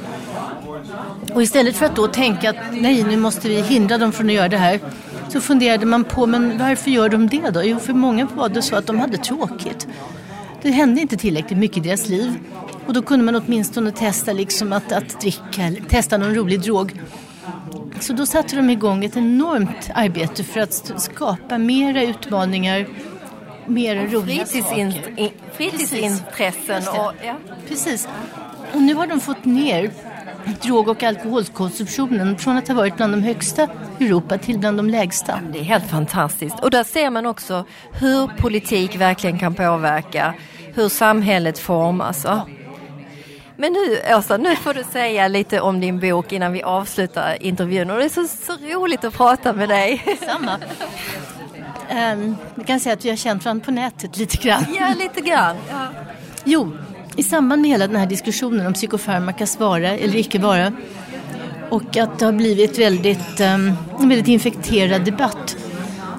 [1.34, 4.32] Och istället för att då tänka att nej, nu måste vi hindra dem från att
[4.32, 4.80] göra det här
[5.32, 7.62] så funderade man på, men varför gör de det då?
[7.64, 9.88] Jo, för många var det så att de hade tråkigt.
[10.62, 12.38] Det hände inte tillräckligt mycket i deras liv.
[12.86, 17.00] Och då kunde man åtminstone testa liksom att, att dricka, testa någon rolig drog.
[18.00, 22.86] Så då satte de igång ett enormt arbete för att skapa mera utmaningar,
[23.66, 25.30] mera roliga Fritidsin, saker.
[25.52, 26.82] Fritidsintressen.
[26.88, 27.36] Och, ja.
[27.68, 28.08] Precis.
[28.74, 29.90] Och nu har de fått ner
[30.62, 34.90] drog och alkoholkonsumtionen från att ha varit bland de högsta i Europa till bland de
[34.90, 35.40] lägsta.
[35.52, 36.60] Det är helt fantastiskt.
[36.60, 40.34] Och där ser man också hur politik verkligen kan påverka
[40.74, 42.26] hur samhället formas.
[43.56, 47.90] Men nu Åsa, nu får du säga lite om din bok innan vi avslutar intervjun.
[47.90, 50.18] Och det är så, så roligt att prata med dig.
[50.26, 50.58] Samma.
[52.12, 54.64] Um, jag kan säga att vi har känt varandra på nätet lite grann.
[54.80, 55.56] Ja, lite grann.
[55.70, 55.88] Ja.
[56.44, 56.72] Jo,
[57.16, 60.72] i samband med hela den här diskussionen om psykofarmakas vara eller icke vara
[61.70, 65.56] och att det har blivit väldigt, um, en väldigt infekterad debatt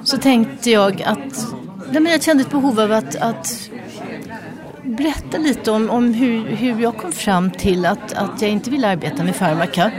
[0.03, 1.53] så tänkte jag att
[1.91, 3.69] jag kände ett behov av att, att
[4.83, 8.85] berätta lite om, om hur, hur jag kom fram till att, att jag inte vill
[8.85, 9.91] arbeta med farmaka.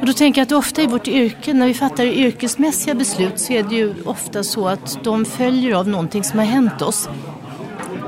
[0.00, 3.52] Och då tänker jag att ofta i vårt yrke, när vi fattar yrkesmässiga beslut så
[3.52, 7.08] är det ju ofta så att de följer av någonting som har hänt oss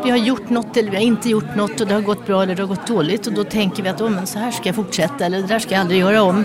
[0.05, 2.43] vi har gjort något eller vi har inte gjort något och det har gått bra
[2.43, 4.69] eller det har gått dåligt och då tänker vi att oh, men så här ska
[4.69, 6.45] jag fortsätta eller det där ska jag aldrig göra om.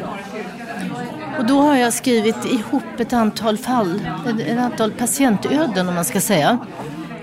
[1.39, 4.01] Och då har jag skrivit ihop ett antal fall,
[4.47, 6.57] ett antal patientöden om man ska säga.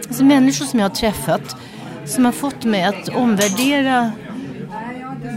[0.09, 1.57] Alltså människor som jag har träffat
[2.05, 4.13] som har fått mig att omvärdera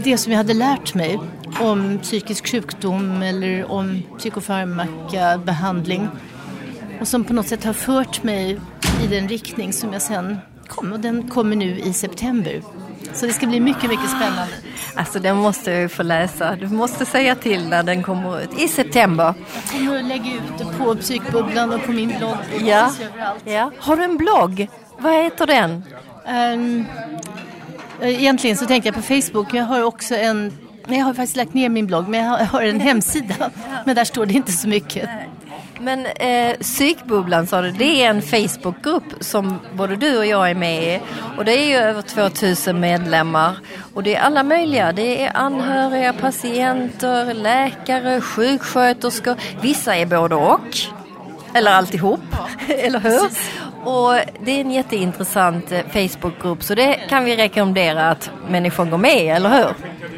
[0.04, 1.18] det som jag hade lärt mig
[1.60, 6.08] om psykisk sjukdom eller om psykofarmakabehandling
[7.00, 8.60] och som på något sätt har fört mig
[9.04, 10.36] i den riktning som jag sen
[10.68, 12.62] kom och den kommer nu i september.
[13.12, 14.52] Så det ska bli mycket, mycket spännande.
[14.94, 16.56] Alltså den måste jag ju få läsa.
[16.56, 18.60] Du måste säga till när den kommer ut.
[18.60, 19.34] I september.
[19.54, 22.36] Jag kommer att lägga ut det på Psykbubblan och på min blogg.
[22.60, 22.92] Ja.
[23.44, 23.70] ja.
[23.78, 24.68] Har du en blogg?
[24.98, 25.84] Vad heter den?
[26.54, 26.84] Um,
[28.00, 29.54] egentligen så tänkte jag på Facebook.
[29.54, 30.52] Jag har också en
[30.86, 33.50] Nej, jag har faktiskt lagt ner min blogg men jag har en hemsida.
[33.84, 35.08] Men där står det inte så mycket.
[35.80, 40.54] Men eh, Psykbubblan sa du, det är en Facebookgrupp som både du och jag är
[40.54, 41.00] med i.
[41.36, 43.56] Och det är ju över 2000 medlemmar.
[43.94, 44.92] Och det är alla möjliga.
[44.92, 49.36] Det är anhöriga, patienter, läkare, sjuksköterskor.
[49.62, 50.76] Vissa är både och.
[51.54, 52.20] Eller alltihop,
[52.68, 53.30] eller hur?
[53.84, 58.98] Och det är en jätteintressant eh, Facebookgrupp så det kan vi rekommendera att människor går
[58.98, 59.74] med i, eller hur?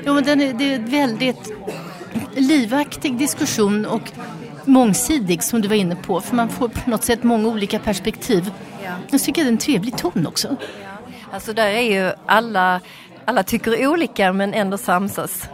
[0.06, 1.52] Jo men den är, det är väldigt
[2.34, 4.12] livaktig diskussion och
[4.70, 6.20] mångsidig som du var inne på.
[6.20, 8.50] För man får på något sätt många olika perspektiv.
[8.84, 8.90] Ja.
[9.10, 10.56] Jag tycker det är en trevlig ton också.
[11.32, 12.80] Alltså där är ju alla,
[13.24, 15.48] alla tycker olika men ändå samsas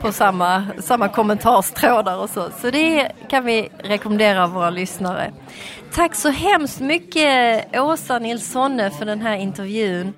[0.00, 2.48] på samma, samma kommentarstrådar och så.
[2.60, 5.32] Så det kan vi rekommendera våra lyssnare.
[5.92, 10.12] Tack så hemskt mycket Åsa Nilssonne för den här intervjun.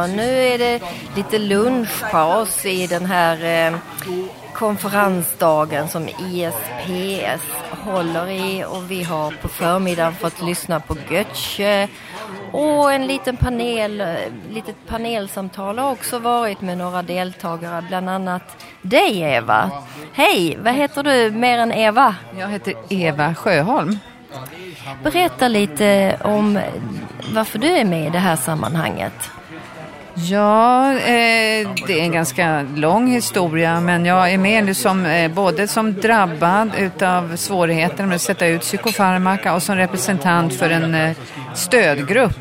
[0.00, 0.82] Nu är det
[1.16, 3.78] lite lunchpaus i den här eh,
[4.52, 11.88] konferensdagen som ISPS håller i och vi har på förmiddagen fått lyssna på Götze
[12.52, 14.06] och en liten panel, eh,
[14.50, 19.70] litet panelsamtal har också varit med några deltagare, bland annat dig Eva.
[20.12, 22.14] Hej, vad heter du mer än Eva?
[22.38, 23.98] Jag heter Eva Sjöholm.
[25.02, 26.60] Berätta lite om
[27.34, 29.30] varför du är med i det här sammanhanget.
[30.18, 35.30] Ja, eh, det är en ganska lång historia men jag är med nu som, eh,
[35.30, 40.94] både som drabbad utav svårigheter med att sätta ut psykofarmaka och som representant för en
[40.94, 41.16] eh,
[41.54, 42.38] stödgrupp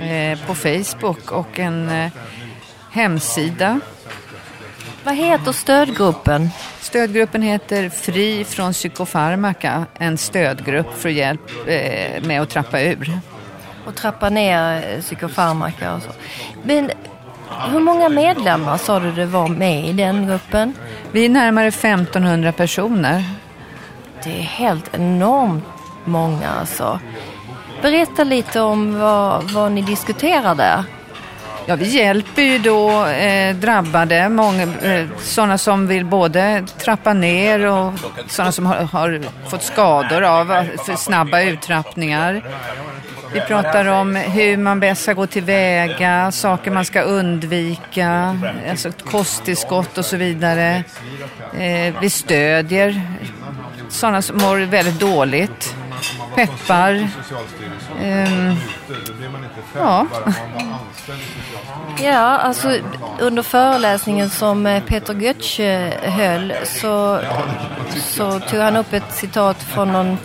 [0.00, 2.10] eh, på Facebook och en eh,
[2.90, 3.80] hemsida.
[5.04, 6.50] Vad heter stödgruppen?
[6.80, 13.20] Stödgruppen heter Fri från psykofarmaka, en stödgrupp för hjälp eh, med att trappa ur
[13.86, 16.10] och trappa ner psykofarmaka och så.
[16.62, 16.90] Men
[17.70, 20.74] hur många medlemmar sa du det var med i den gruppen?
[21.12, 23.24] Vi är närmare 1500 personer.
[24.24, 25.64] Det är helt enormt
[26.04, 27.00] många alltså.
[27.82, 30.84] Berätta lite om vad, vad ni diskuterar där.
[31.68, 37.66] Ja, vi hjälper ju då eh, drabbade, många, eh, sådana som vill både trappa ner
[37.66, 37.92] och
[38.26, 40.46] sådana som har, har fått skador av
[40.86, 42.42] för snabba uttrappningar.
[43.32, 48.38] Vi pratar om hur man bäst ska gå tillväga, saker man ska undvika,
[48.70, 50.84] alltså kosttillskott och så vidare.
[51.58, 53.02] Eh, vi stödjer
[53.88, 55.76] sådana som mår väldigt dåligt.
[56.34, 57.08] Peppar.
[58.00, 58.56] Eh,
[59.74, 60.06] ja.
[62.02, 62.78] Ja, alltså
[63.20, 67.20] under föreläsningen som eh, Peter Götze höll så,
[67.96, 70.18] så tog han upp ett citat från någon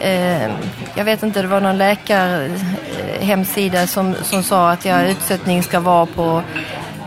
[0.00, 0.50] eh,
[0.94, 5.80] jag vet inte, det var någon läkarhemsida eh, som, som sa att ja, utsättning ska
[5.80, 6.42] vara på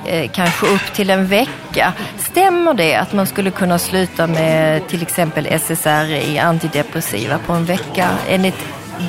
[0.07, 1.93] eh, kanske upp till en vecka.
[2.19, 8.09] Stämmer det att man skulle kunna sluta med till exempel SSRI, antidepressiva, på en vecka?
[8.29, 8.59] Enligt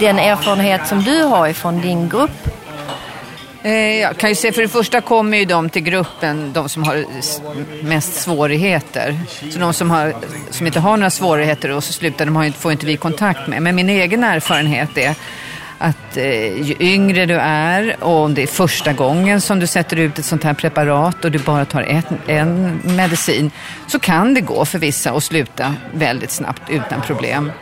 [0.00, 2.48] den erfarenhet som du har ifrån din grupp?
[3.62, 6.82] Eh, jag kan ju säga för det första kommer ju de till gruppen, de som
[6.82, 7.04] har
[7.84, 9.20] mest svårigheter.
[9.52, 10.14] Så de som, har,
[10.50, 13.62] som inte har några svårigheter och så slutar, de har, får inte vi kontakt med.
[13.62, 15.14] Men min egen erfarenhet är
[15.78, 19.96] att eh, ju yngre du är och om det är första gången som du sätter
[19.96, 23.50] ut ett sånt här preparat och du bara tar ett, en medicin
[23.86, 27.52] så kan det gå för vissa att sluta väldigt snabbt utan problem.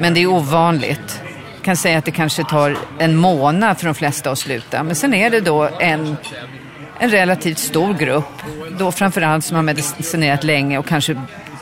[0.00, 1.22] Men det är ovanligt
[1.56, 4.82] Jag kan säga att det kanske tar en månad för de flesta att sluta.
[4.82, 6.16] Men sen är det då en,
[6.98, 8.42] en relativt stor grupp,
[8.78, 11.16] då framförallt som har medicinerat länge och kanske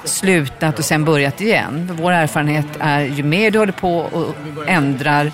[0.05, 1.91] slutat och sen börjat igen.
[2.01, 4.35] Vår erfarenhet är ju mer du håller på och
[4.67, 5.33] ändrar,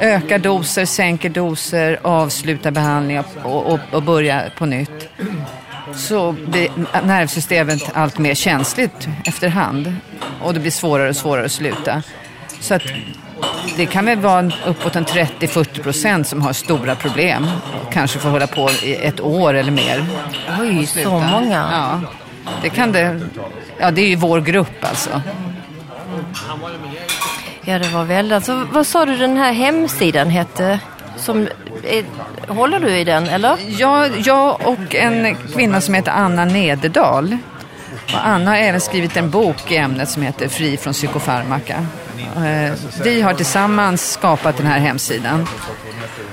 [0.00, 5.08] ökar doser, sänker doser, avslutar behandlingar och, och, och börjar på nytt
[5.96, 6.68] så blir
[7.04, 9.94] nervsystemet allt mer känsligt efterhand
[10.42, 12.02] och det blir svårare och svårare att sluta.
[12.60, 12.82] Så att
[13.76, 17.46] det kan väl vara uppåt en 30-40 procent som har stora problem.
[17.92, 20.06] Kanske får hålla på i ett år eller mer.
[20.60, 21.68] Oj, så många?
[21.72, 22.00] Ja,
[22.62, 23.20] det kan det.
[23.78, 25.22] Ja, det är ju vår grupp alltså.
[27.64, 28.34] Ja, det var väldigt.
[28.34, 30.80] Alltså, vad sa du den här hemsidan hette?
[31.16, 31.48] Som,
[31.84, 32.04] är,
[32.52, 33.58] håller du i den, eller?
[33.68, 37.38] Ja, jag och en kvinna som heter Anna Nederdal.
[38.12, 41.86] Och Anna har även skrivit en bok i ämnet som heter Fri från psykofarmaka.
[42.36, 42.72] Eh,
[43.04, 45.46] vi har tillsammans skapat den här hemsidan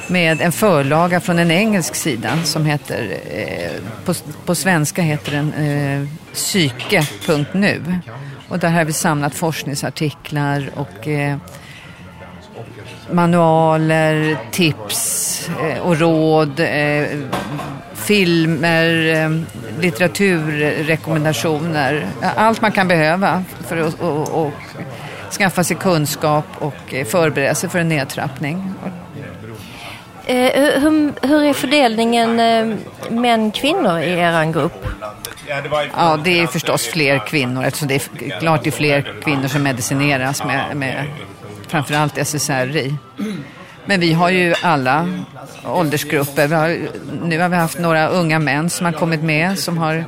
[0.08, 4.14] med en förlaga från en engelsk sida som heter, eh, på,
[4.46, 7.82] på svenska heter den eh, psyke.nu.
[8.52, 11.38] Och där har vi samlat forskningsartiklar och eh,
[13.12, 17.06] manualer, tips eh, och råd, eh,
[17.94, 19.30] filmer, eh,
[19.80, 22.08] litteraturrekommendationer.
[22.36, 24.54] Allt man kan behöva för att och, och,
[25.38, 28.74] skaffa sig kunskap och eh, förbereda sig för en nedtrappning.
[30.26, 32.76] Eh, hur, hur är fördelningen eh,
[33.10, 34.88] män-kvinnor i er grupp?
[35.96, 39.64] Ja, det är förstås fler kvinnor eftersom det är klart det är fler kvinnor som
[39.64, 41.06] medicineras med, med
[41.68, 42.96] framförallt SSRI.
[43.86, 45.10] Men vi har ju alla
[45.66, 46.48] åldersgrupper.
[46.48, 46.78] Har,
[47.24, 50.06] nu har vi haft några unga män som har kommit med som har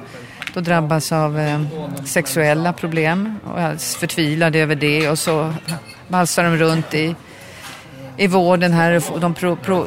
[0.53, 1.61] då drabbats av eh,
[2.05, 5.53] sexuella problem och är förtvivlade över det och så
[6.07, 7.15] valsar de runt i,
[8.17, 9.85] i vården här och de pro, pro,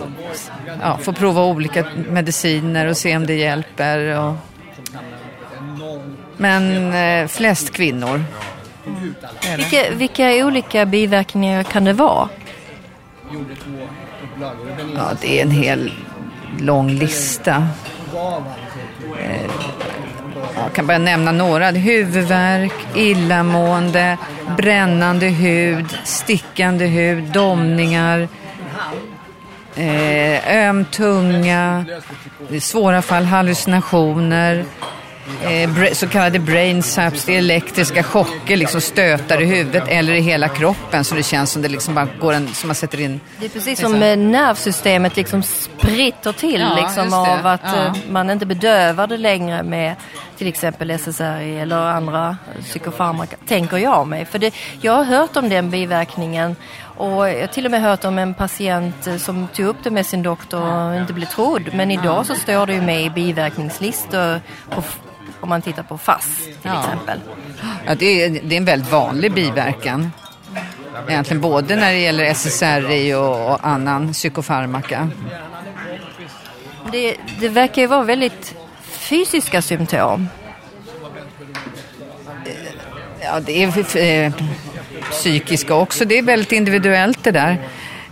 [0.82, 4.18] ja, får prova olika mediciner och se om det hjälper.
[4.18, 4.34] Och...
[6.36, 8.24] Men eh, flest kvinnor.
[9.56, 12.28] Vilka, vilka olika biverkningar kan det vara?
[14.94, 15.92] Ja, det är en hel
[16.60, 17.68] lång lista.
[19.20, 19.50] Eh,
[20.56, 21.70] jag kan bara nämna några.
[21.70, 24.18] Huvudvärk, illamående,
[24.56, 28.28] brännande hud, stickande hud, domningar,
[29.76, 31.84] eh, öm tunga,
[32.50, 34.64] i svåra fall hallucinationer,
[35.42, 40.20] eh, så kallade brain saps, det är elektriska chocker, liksom stötar i huvudet eller i
[40.20, 43.20] hela kroppen så det känns som det liksom bara går en, som man sätter in.
[43.38, 44.30] Det är precis som liksom.
[44.30, 47.86] nervsystemet liksom spritter till ja, liksom av att ja.
[47.86, 49.94] Eh, man inte bedövar det längre med
[50.36, 54.24] till exempel SSRI eller andra psykofarmaka, tänker jag mig.
[54.24, 56.56] För det, jag har hört om den biverkningen
[56.96, 59.90] och jag har till och med hört om en patient eh, som tog upp det
[59.90, 61.70] med sin doktor och inte blev trodd.
[61.74, 64.82] Men idag så står det ju med i biverkningslistor på
[65.46, 66.80] om man tittar på FASS till ja.
[66.80, 67.20] exempel.
[67.86, 70.12] Ja, det är, det är en väldigt vanlig biverkan.
[71.08, 75.08] Egentligen både när det gäller SSRI och, och annan psykofarmaka.
[76.92, 80.28] Det, det verkar ju vara väldigt fysiska symptom.
[83.20, 84.32] Ja, det är eh,
[85.10, 86.04] psykiska också.
[86.04, 87.58] Det är väldigt individuellt det där.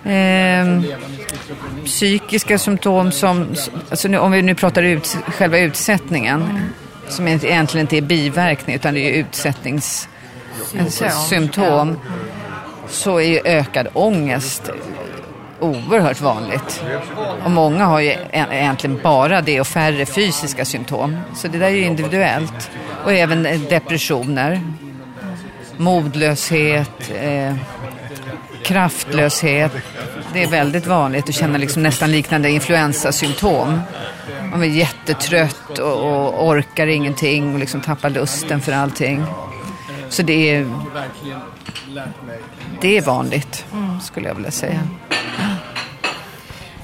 [0.04, 0.82] Eh,
[1.84, 3.54] psykiska symptom som,
[3.90, 6.60] alltså nu, om vi nu pratar ut, själva utsättningen,
[7.08, 11.98] som egentligen inte är biverkning utan det är utsättningssymptom,
[12.88, 14.70] så är ju ökad ångest
[15.60, 16.84] oerhört vanligt.
[17.44, 21.16] Och många har ju e- egentligen bara det och färre fysiska symptom.
[21.36, 22.70] Så det där är ju individuellt.
[23.04, 24.60] Och även eh, depressioner,
[25.76, 27.54] modlöshet, eh,
[28.64, 29.72] kraftlöshet.
[30.32, 33.80] Det är väldigt vanligt att känna liksom nästan liknande influensasymptom.
[34.54, 39.24] Man är jättetrött och, och orkar ingenting och liksom tappar lusten för allting.
[40.08, 40.70] Så det är,
[42.80, 43.66] det är vanligt,
[44.02, 44.80] skulle jag vilja säga.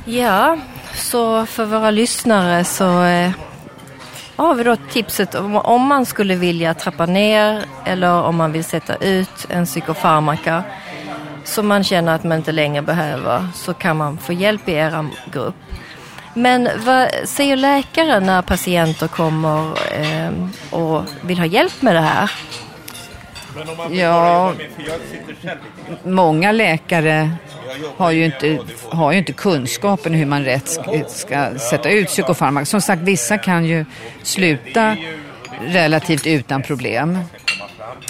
[0.05, 0.59] Ja,
[0.95, 3.31] så för våra lyssnare så eh,
[4.37, 8.65] har vi då tipset om, om man skulle vilja trappa ner eller om man vill
[8.65, 10.63] sätta ut en psykofarmaka
[11.45, 15.09] som man känner att man inte längre behöver så kan man få hjälp i er
[15.33, 15.55] grupp.
[16.35, 20.31] Men vad säger läkaren när patienter kommer eh,
[20.71, 22.31] och vill ha hjälp med det här?
[23.91, 24.55] Ja,
[26.05, 27.31] många läkare
[27.97, 32.67] har ju inte, har ju inte kunskapen hur man rätt ska, ska sätta ut psykofarmaka.
[32.67, 33.85] Som sagt, vissa kan ju
[34.23, 34.97] sluta
[35.61, 37.19] relativt utan problem.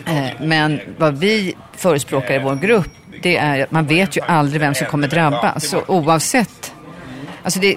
[0.07, 2.91] Eh, men vad vi förespråkar i vår grupp
[3.23, 5.69] det är att man vet ju aldrig vem som kommer drabbas.
[5.69, 6.73] Så oavsett
[7.43, 7.77] Alltså det,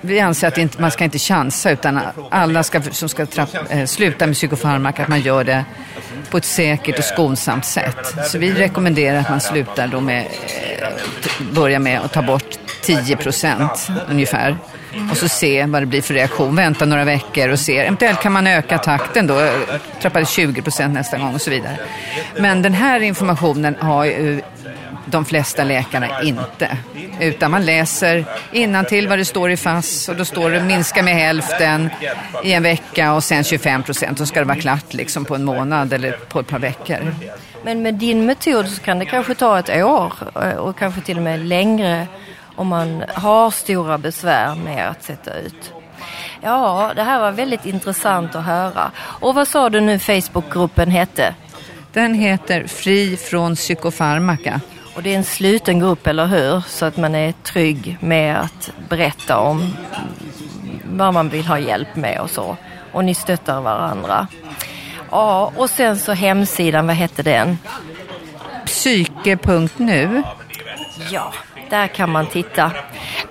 [0.00, 3.84] vi anser att inte, man ska inte chansa utan alla ska, som ska trapp, eh,
[3.84, 5.64] sluta med psykofarmaka, att man gör det
[6.30, 8.14] på ett säkert och skonsamt sätt.
[8.26, 10.88] Så vi rekommenderar att man slutar då med, eh,
[11.52, 14.56] börja med att ta bort 10 procent ungefär.
[15.10, 16.56] Och så se vad det blir för reaktion.
[16.56, 17.78] Vänta några veckor och se.
[17.78, 19.40] Eventuellt kan man öka takten då.
[19.40, 19.52] Eh,
[20.02, 21.76] trappa 20 procent nästa gång och så vidare.
[22.38, 24.42] Men den här informationen har ju
[25.12, 26.78] de flesta läkarna inte.
[27.20, 28.24] Utan man läser
[28.84, 31.90] till vad det står i FASS och då står det minska med hälften
[32.44, 34.18] i en vecka och sen 25 procent.
[34.18, 37.14] Så ska det vara klart liksom på en månad eller på ett par veckor.
[37.64, 41.16] Men med din metod så kan det kanske ta ett år eh, och kanske till
[41.16, 42.06] och med längre
[42.56, 45.72] om man har stora besvär med att sätta ut.
[46.42, 48.90] Ja, det här var väldigt intressant att höra.
[48.98, 51.34] Och vad sa du nu Facebookgruppen hette?
[51.92, 54.60] Den heter Fri från psykofarmaka.
[54.94, 56.60] Och det är en sluten grupp, eller hur?
[56.60, 59.76] Så att man är trygg med att berätta om
[60.84, 62.56] vad man vill ha hjälp med och så.
[62.92, 64.26] Och ni stöttar varandra.
[65.10, 67.58] Ja, och sen så hemsidan, vad hette den?
[68.66, 70.22] Psyke.nu.
[71.10, 71.32] Ja,
[71.70, 72.72] där kan man titta.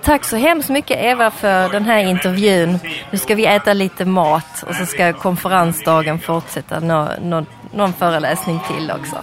[0.02, 2.78] Tack så hemskt mycket Eva för den här intervjun.
[3.10, 6.80] Nu ska vi äta lite mat och så ska konferensdagen fortsätta.
[6.80, 9.16] Nå, nå, någon föreläsning till också.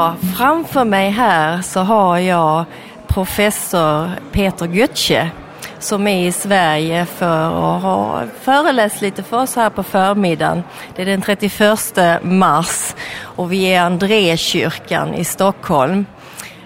[0.00, 2.64] Ja, framför mig här så har jag
[3.06, 5.30] professor Peter Götze
[5.78, 10.62] som är i Sverige för att ha föreläst lite för oss här på förmiddagen.
[10.96, 16.06] Det är den 31 mars och vi är Andrékyrkan i Stockholm.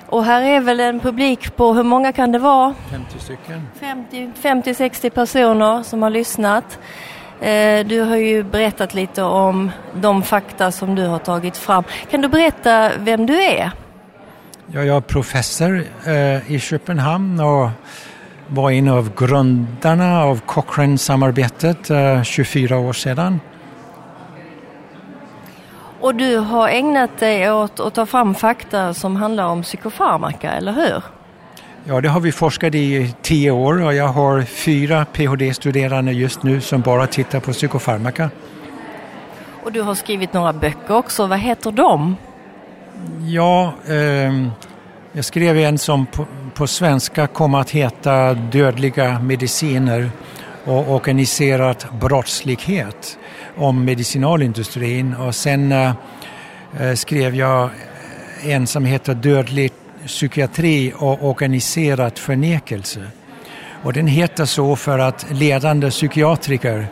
[0.06, 2.74] Och här är väl en publik på, hur många kan det vara?
[2.90, 3.68] 50 stycken.
[4.42, 6.78] 50-60 personer som har lyssnat.
[7.40, 11.84] Eh, du har ju berättat lite om de fakta som du har tagit fram.
[12.10, 13.70] Kan du berätta vem du är?
[14.66, 17.70] Ja, jag är professor eh, i Köpenhamn och
[18.46, 23.40] var en av grundarna av Cochrane-samarbetet eh, 24 år sedan.
[26.00, 30.72] Och du har ägnat dig åt att ta fram fakta som handlar om psykofarmaka, eller
[30.72, 31.02] hur?
[31.86, 36.60] Ja, det har vi forskat i tio år och jag har fyra PhD-studerande just nu
[36.60, 38.30] som bara tittar på psykofarmaka.
[39.62, 41.26] Och du har skrivit några böcker också.
[41.26, 42.16] Vad heter de?
[43.26, 44.48] Ja, eh,
[45.12, 50.10] jag skrev en som på, på, svenska kommer att heta Dödliga mediciner
[50.64, 53.18] och organiserad brottslighet
[53.56, 55.94] om medicinalindustrin och sen eh,
[56.94, 57.70] skrev jag
[58.42, 59.72] en som heter Dödlig
[60.06, 63.06] psykiatri och organiserad förnekelse.
[63.82, 66.86] Och den heter så för att ledande psykiatriker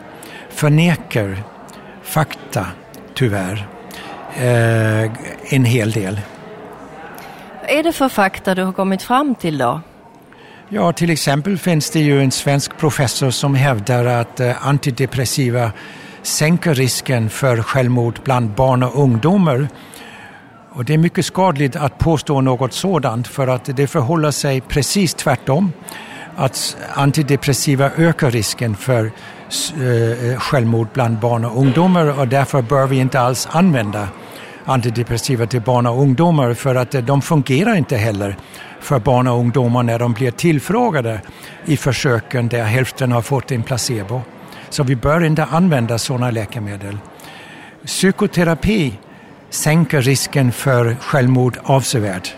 [0.49, 1.43] förnekar
[2.03, 2.65] fakta,
[3.13, 3.67] tyvärr,
[4.35, 5.11] eh,
[5.53, 6.21] en hel del.
[7.61, 9.81] Vad är det för fakta du har kommit fram till då?
[10.69, 15.71] Ja, till exempel finns det ju en svensk professor som hävdar att eh, antidepressiva
[16.21, 19.67] sänker risken för självmord bland barn och ungdomar.
[20.75, 25.13] Och det är mycket skadligt att påstå något sådant för att det förhåller sig precis
[25.13, 25.71] tvärtom.
[26.35, 32.99] Att antidepressiva ökar risken för eh, självmord bland barn och ungdomar och därför bör vi
[32.99, 34.07] inte alls använda
[34.65, 38.37] antidepressiva till barn och ungdomar för att eh, de fungerar inte heller
[38.79, 41.21] för barn och ungdomar när de blir tillfrågade
[41.65, 44.21] i försöken där hälften har fått en placebo.
[44.69, 46.97] Så vi bör inte använda sådana läkemedel.
[47.85, 48.93] Psykoterapi
[49.53, 52.35] sänker risken för självmord avsevärt.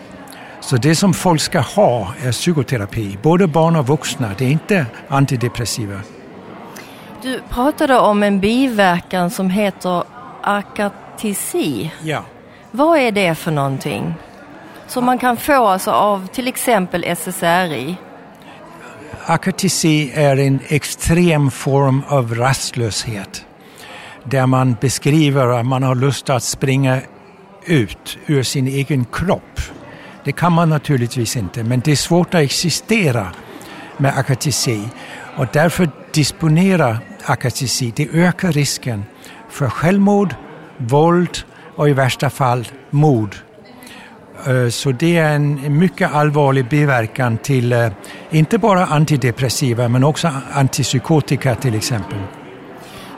[0.60, 4.30] Så det som folk ska ha är psykoterapi, både barn och vuxna.
[4.38, 6.00] Det är inte antidepressiva.
[7.22, 10.02] Du pratade om en biverkan som heter
[10.42, 11.92] akatisi.
[12.02, 12.24] Ja.
[12.70, 14.14] Vad är det för någonting?
[14.86, 17.96] Som man kan få alltså av till exempel SSRI?
[19.26, 23.45] Akatisi är en extrem form av rastlöshet
[24.30, 27.00] där man beskriver att man har lust att springa
[27.64, 29.60] ut ur sin egen kropp.
[30.24, 33.26] Det kan man naturligtvis inte, men det är svårt att existera
[33.96, 34.88] med akatisi
[35.36, 39.04] och därför disponera akatisi, det ökar risken
[39.48, 40.34] för självmord,
[40.76, 41.38] våld
[41.76, 43.36] och i värsta fall mord.
[44.46, 47.88] Eh, så det är en mycket allvarlig biverkan till eh,
[48.30, 52.18] inte bara antidepressiva men också antipsykotika till exempel.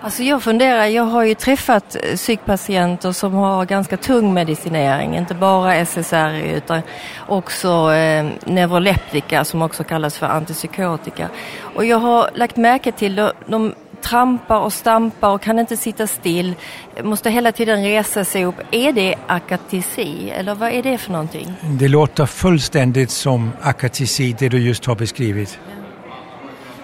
[0.09, 5.35] Alltså jag funderar, jag har ju träffat eh, psykpatienter som har ganska tung medicinering, inte
[5.35, 6.83] bara SSRI utan
[7.27, 11.29] också eh, neuroleptika som också kallas för antipsykotika.
[11.75, 16.07] Och jag har lagt märke till att de trampar och stampar och kan inte sitta
[16.07, 16.55] still,
[17.03, 18.61] måste hela tiden resa sig upp.
[18.71, 21.55] Är det akatisi eller vad är det för någonting?
[21.63, 25.59] Det låter fullständigt som akatisi, det du just har beskrivit.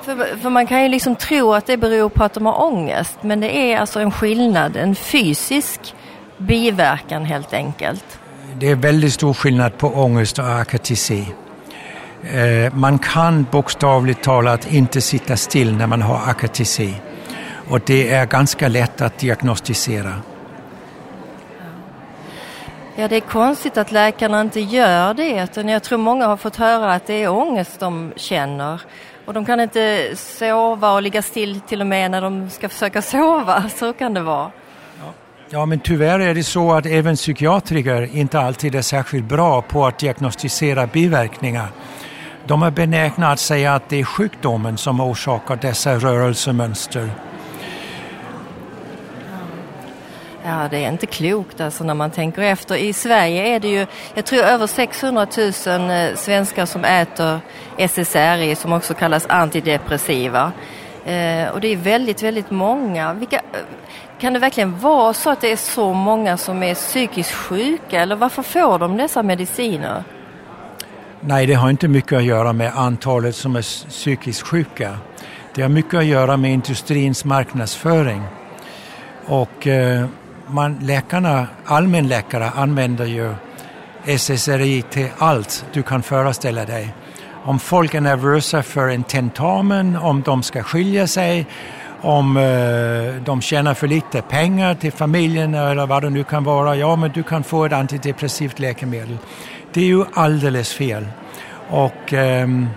[0.05, 3.19] För, för, man kan ju liksom tro att det beror på att de har ångest
[3.21, 5.95] men det är alltså en skillnad, en fysisk
[6.39, 8.19] biverkan helt enkelt.
[8.59, 11.27] Det är väldigt stor skillnad på ångest och akatisi.
[12.23, 16.95] Eh, man kan bokstavligt talat inte sitta still när man har akatisi
[17.69, 20.13] och det är ganska lätt att diagnostisera.
[22.97, 25.43] Ja, det är konstigt att läkarna inte gör det.
[25.43, 28.81] Utan jag tror många har fått höra att det är ångest de känner.
[29.25, 33.03] Och de kan inte sova och ligga still till och med när de ska försöka
[33.13, 33.69] sova.
[33.69, 34.51] Så kan det vara.
[35.51, 39.87] Ja, men tyvärr är det så att även psykiatriker inte alltid är särskilt bra på
[39.87, 41.69] att diagnostisera biverkningar.
[42.47, 47.11] De är benägna att säga att det är sjukdomen som orsakar dessa rörelsemönster.
[50.47, 52.77] Ja, det är inte klokt alltså när man tänker efter.
[52.77, 55.27] I Sverige är det ju, jag tror över 600
[55.67, 57.41] 000 eh, svenskar som äter
[57.79, 60.53] SSRI som också kallas antidepressiva.
[61.05, 63.15] Eh, och det är väldigt, väldigt många.
[63.15, 63.43] Vilka, eh,
[64.21, 68.17] kan det verkligen vara så att det är så många som är psykiskt sjuka eller
[68.17, 70.05] varför får de dessa mediciner?
[71.21, 74.99] Nej, det har inte mycket att göra med antalet som är psykiskt sjuka.
[75.55, 78.23] Det har mycket att göra med industrins marknadsföring.
[79.27, 80.07] Och eh,
[80.55, 83.35] man, läkarna, allmänläkare använder ju
[84.05, 86.95] SSRI till allt du kan föreställa dig.
[87.45, 91.47] Om folk är nervösa för en tentamen, om de ska skilja sig,
[92.01, 96.77] om eh, de tjänar för lite pengar till familjen eller vad det nu kan vara,
[96.77, 99.19] ja men du kan få ett antidepressivt läkemedel.
[99.73, 101.07] Det är ju alldeles fel.
[101.69, 102.69] Och, ehm,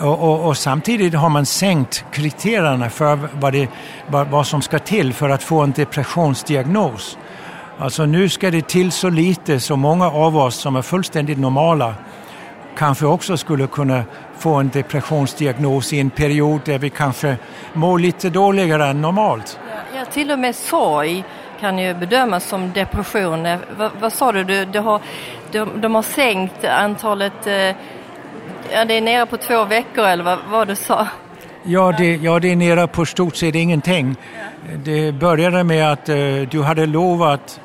[0.00, 3.68] och, och, och, samtidigt har man sänkt kriterierna för vad, det,
[4.06, 7.18] vad, vad som ska till för att få en depressionsdiagnos.
[7.78, 11.94] Alltså nu ska det till så lite så många av oss som är fullständigt normala
[12.76, 14.02] kanske också skulle kunna
[14.38, 17.36] få en depressionsdiagnos i en period där vi kanske
[17.72, 19.58] mår lite dåligare än normalt.
[19.96, 21.24] Ja, till och med sorg
[21.60, 23.46] kan ju bedömas som depression.
[23.46, 24.44] Eh, vad, vad sa du?
[24.44, 25.00] du, du har,
[25.52, 27.76] de, de har sänkt antalet, eh,
[28.74, 31.08] ja det är nere på två veckor eller vad, vad du sa?
[31.62, 34.16] Ja det, ja, det är nere på stort sett ingenting.
[34.84, 37.60] Det började med att uh, du hade lovat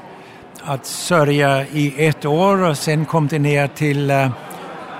[0.63, 4.29] att sörja i ett år och sen kom det ner till uh,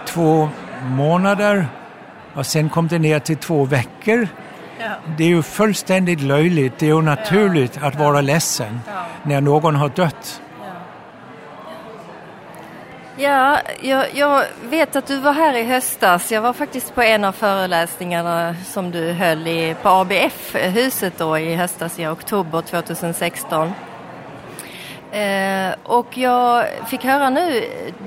[0.08, 0.50] två
[0.84, 1.68] månader
[2.34, 4.28] och sen kom det ner till två veckor.
[4.80, 4.90] Ja.
[5.18, 6.80] Det är ju fullständigt löjligt.
[6.80, 7.88] Det är ju naturligt ja.
[7.88, 9.06] att vara ledsen ja.
[9.24, 10.42] när någon har dött.
[13.22, 16.32] Ja, jag, jag, vet att du var här i höstas.
[16.32, 21.56] Jag var faktiskt på en av föreläsningarna som du höll i, på ABF-huset då i
[21.56, 23.72] höstas i oktober 2016.
[25.12, 27.64] Eh, och jag fick höra nu,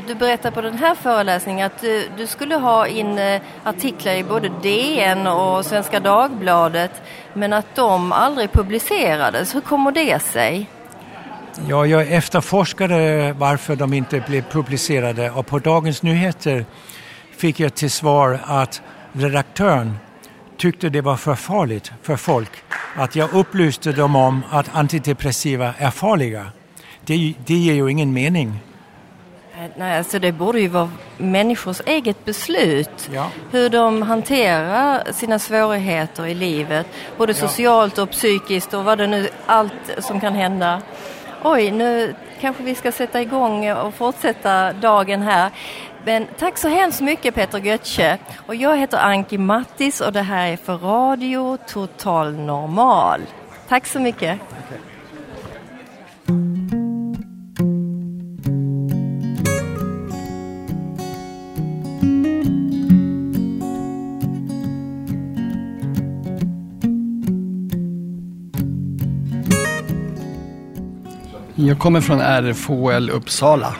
[0.06, 4.24] du berättar på den här föreläsningen att du, du skulle ha in eh, artiklar i
[4.24, 7.02] både DN och Svenska Dagbladet
[7.32, 9.54] men att de aldrig publicerades.
[9.54, 10.68] Hur kommer det sig?
[11.68, 16.64] Ja, jag efterforskade varför de inte blev publicerade och på Dagens Nyheter
[17.36, 18.82] fick jag till svar att
[19.12, 19.98] redaktören
[20.56, 22.50] tyckte det var för farligt för folk
[22.96, 26.52] att jag upplyste dem om att antidepressiva är farliga
[27.06, 28.60] det, det ger ju ingen mening.
[29.54, 33.10] Eh, nej, alltså det borde ju vara människors eget beslut.
[33.12, 33.30] Ja.
[33.50, 36.86] Hur de hanterar sina svårigheter i livet.
[37.16, 40.82] Både socialt och psykiskt och vad det nu, allt som kan hända.
[41.44, 45.50] Oj, nu kanske vi ska sätta igång och fortsätta dagen här.
[46.04, 48.18] Men tack så hemskt mycket Peter Götze.
[48.46, 53.20] Och jag heter Anki Mattis och det här är för Radio Total Normal.
[53.68, 54.40] Tack så mycket.
[54.40, 54.91] Okay.
[71.64, 73.74] Jag kommer från RFHL Uppsala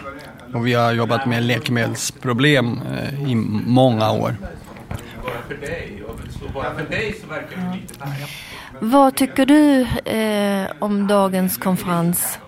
[0.55, 3.35] och vi har jobbat med läkemedelsproblem eh, i
[3.67, 4.37] många år.
[8.81, 9.81] Vad tycker du
[10.11, 12.39] eh, om dagens konferens?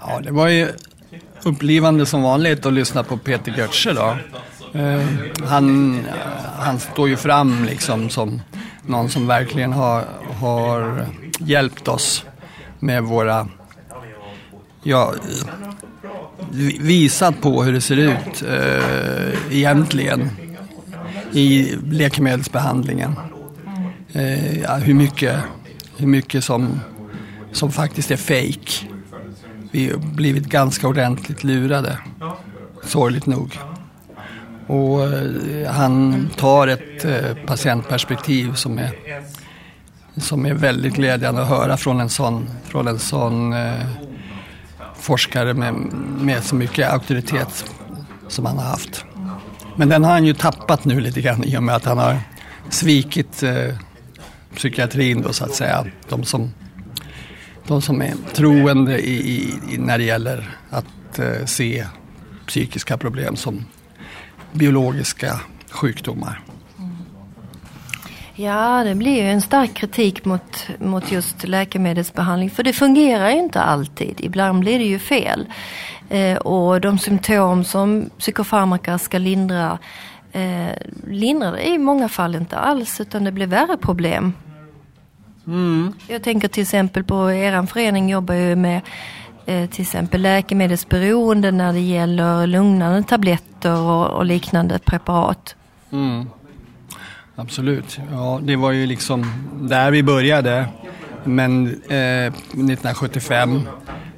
[0.00, 0.68] Ja, det var ju
[1.42, 4.16] upplivande som vanligt att lyssna på Peter Götze då.
[4.78, 5.06] Eh,
[5.44, 6.00] han,
[6.58, 8.42] han står ju fram liksom som
[8.82, 10.04] någon som verkligen har,
[10.40, 11.06] har
[11.38, 12.24] hjälpt oss
[12.78, 13.48] med våra
[14.88, 15.14] ja,
[16.80, 20.30] visat på hur det ser ut eh, egentligen
[21.32, 23.14] i läkemedelsbehandlingen.
[24.12, 25.36] Eh, ja, hur mycket,
[25.96, 26.80] hur mycket som,
[27.52, 28.86] som faktiskt är fake.
[29.70, 31.98] Vi har blivit ganska ordentligt lurade,
[32.84, 33.58] sorgligt nog.
[34.66, 38.90] Och eh, han tar ett eh, patientperspektiv som är,
[40.16, 43.86] som är väldigt glädjande att höra från en sån, från en sån eh,
[44.98, 45.74] forskare med,
[46.20, 47.74] med så mycket auktoritet
[48.28, 49.04] som han har haft.
[49.76, 52.20] Men den har han ju tappat nu lite grann i och med att han har
[52.70, 53.74] svikit eh,
[54.54, 55.86] psykiatrin då så att säga.
[56.08, 56.52] De som,
[57.66, 61.86] de som är troende i, i, när det gäller att eh, se
[62.46, 63.64] psykiska problem som
[64.52, 65.40] biologiska
[65.70, 66.42] sjukdomar.
[68.40, 72.50] Ja, det blir ju en stark kritik mot, mot just läkemedelsbehandling.
[72.50, 74.20] För det fungerar ju inte alltid.
[74.20, 75.46] Ibland blir det ju fel.
[76.08, 79.78] Eh, och de symptom som psykofarmaka ska lindra
[80.32, 80.68] eh,
[81.06, 84.32] lindrar det i många fall inte alls utan det blir värre problem.
[85.46, 85.92] Mm.
[86.08, 88.80] Jag tänker till exempel på er förening jobbar ju med
[89.46, 95.54] eh, till exempel läkemedelsberoende när det gäller lugnande tabletter och, och liknande preparat.
[95.92, 96.26] Mm.
[97.38, 98.00] Absolut.
[98.10, 100.66] Ja, det var ju liksom där vi började.
[101.24, 103.60] Men eh, 1975.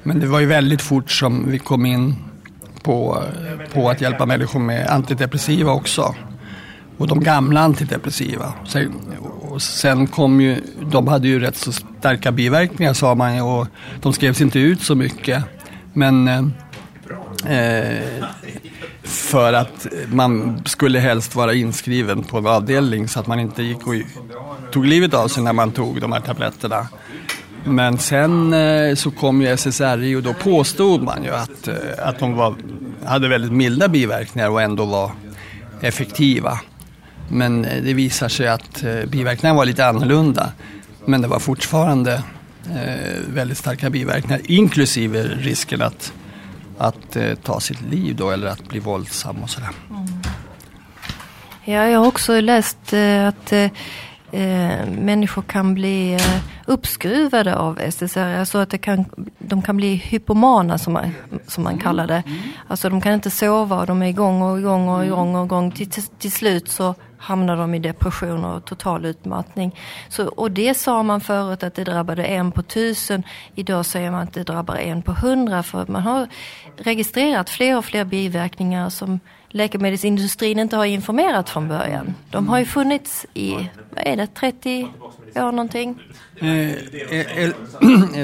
[0.03, 2.15] Men det var ju väldigt fort som vi kom in
[2.83, 3.23] på,
[3.73, 6.15] på att hjälpa människor med antidepressiva också.
[6.97, 8.53] Och de gamla antidepressiva.
[8.67, 8.93] Sen,
[9.41, 10.61] och sen kom ju,
[10.91, 13.67] de hade ju rätt så starka biverkningar sa man och
[14.01, 15.43] de skrevs inte ut så mycket.
[15.93, 16.43] Men eh,
[17.57, 18.25] eh
[19.03, 23.87] för att man skulle helst vara inskriven på en avdelning så att man inte gick
[23.87, 23.93] och
[24.71, 26.87] tog livet av sig när man tog de här tabletterna.
[27.63, 32.19] Men sen eh, så kom ju SSRI och då påstod man ju att, eh, att
[32.19, 32.55] de var,
[33.05, 35.11] hade väldigt milda biverkningar och ändå var
[35.81, 36.59] effektiva.
[37.29, 40.51] Men eh, det visar sig att biverkningarna var lite annorlunda.
[41.05, 42.23] Men det var fortfarande
[43.27, 46.13] väldigt starka biverkningar inklusive risken att,
[46.77, 49.69] att eh, ta sitt liv då eller att bli våldsam och sådär.
[49.89, 50.07] Mm.
[51.65, 53.69] Ja, jag har också läst eh, att eh,
[54.31, 56.21] eh, människor kan bli eh,
[56.65, 58.35] uppskruvade av SSRI.
[58.35, 59.05] Alltså att det kan,
[59.39, 61.11] de kan bli hypomana som man,
[61.47, 62.23] som man kallar det.
[62.67, 65.71] Alltså de kan inte sova och de är igång och igång och igång och igång.
[65.71, 69.79] Till, till, till slut så hamnar de i depression och total utmattning.
[70.09, 73.23] Så, och det sa man förut att det drabbade en på tusen.
[73.55, 75.63] Idag säger man att det drabbar en på hundra.
[75.63, 76.27] För man har
[76.77, 79.19] registrerat fler och fler biverkningar som
[79.49, 82.13] läkemedelsindustrin inte har informerat från början.
[82.29, 83.51] De har ju funnits i,
[83.95, 84.87] vad är det, 30
[85.35, 85.99] år någonting?
[86.35, 87.51] Eh, eh, eh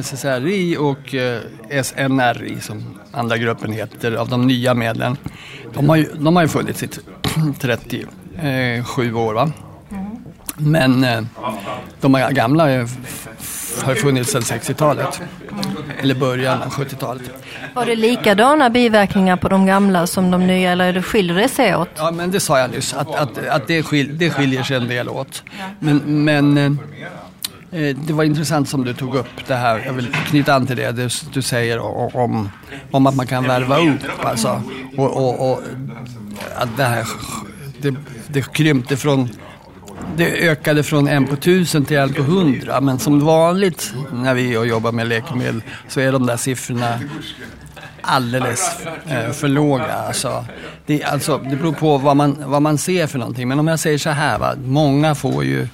[0.01, 1.41] SSRI och eh,
[1.83, 5.17] SNRI som andra gruppen heter av de nya medlen.
[5.73, 6.87] De har ju, de har ju funnits i
[8.41, 9.51] 37 år va?
[10.57, 11.21] Men eh,
[12.01, 12.63] de gamla
[13.83, 15.21] har funnits sedan 60-talet.
[16.01, 17.31] Eller början av 70-talet.
[17.73, 21.89] Var det likadana biverkningar på de gamla som de nya eller skiljer det sig åt?
[21.95, 24.87] Ja men det sa jag nyss att, att, att det, skil, det skiljer sig en
[24.87, 25.43] del åt.
[25.79, 30.13] Men, men eh, eh, det var intressant som du tog upp det här, jag vill
[30.13, 31.79] knyta an till det du, du säger
[32.17, 32.49] om,
[32.91, 34.25] om att man kan värva upp.
[34.25, 34.61] Alltså,
[34.97, 35.61] och, och, och
[36.55, 37.05] att det här
[37.81, 37.95] det,
[38.27, 39.29] det krympte från
[40.15, 42.81] det ökade från en på tusen till en på hundra.
[42.81, 46.99] Men som vanligt när vi jobbar med läkemedel så är de där siffrorna
[48.01, 49.93] alldeles eh, för låga.
[49.93, 50.45] Alltså,
[50.85, 53.47] det, alltså, det beror på vad man, vad man ser för någonting.
[53.47, 55.67] Men om jag säger så här, va, många får ju,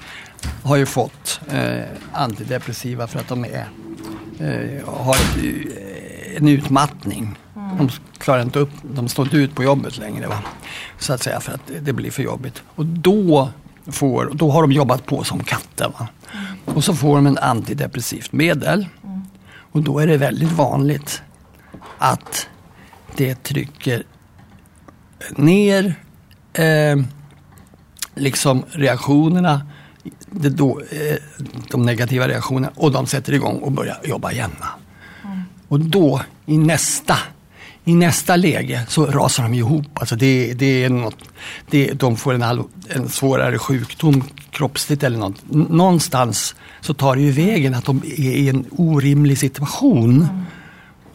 [0.63, 1.83] har ju fått eh,
[2.13, 3.67] antidepressiva för att de är,
[4.39, 7.37] eh, har ett, eh, en utmattning.
[7.77, 10.27] De klarar inte upp, de står inte ut på jobbet längre.
[10.27, 10.39] Va?
[10.99, 12.63] Så att säga för att det blir för jobbigt.
[12.75, 13.49] Och då
[13.85, 15.91] får, då har de jobbat på som katter.
[15.99, 16.07] Va?
[16.65, 18.87] Och så får de en antidepressivt medel.
[19.71, 21.21] Och då är det väldigt vanligt
[21.97, 22.47] att
[23.15, 24.03] det trycker
[25.35, 25.95] ner
[26.53, 26.97] eh,
[28.15, 29.67] liksom reaktionerna,
[30.31, 31.17] då, eh,
[31.71, 34.51] de negativa reaktionerna och de sätter igång och börjar jobba igen.
[35.23, 35.41] Mm.
[35.67, 37.17] Och då i nästa
[37.85, 39.87] i nästa läge så rasar de ihop.
[39.93, 41.17] Alltså det, det är något,
[41.69, 45.35] det, de får en, all, en svårare sjukdom kroppsligt eller något.
[45.51, 50.21] Någonstans så tar det ju vägen att de är i en orimlig situation.
[50.21, 50.41] Mm.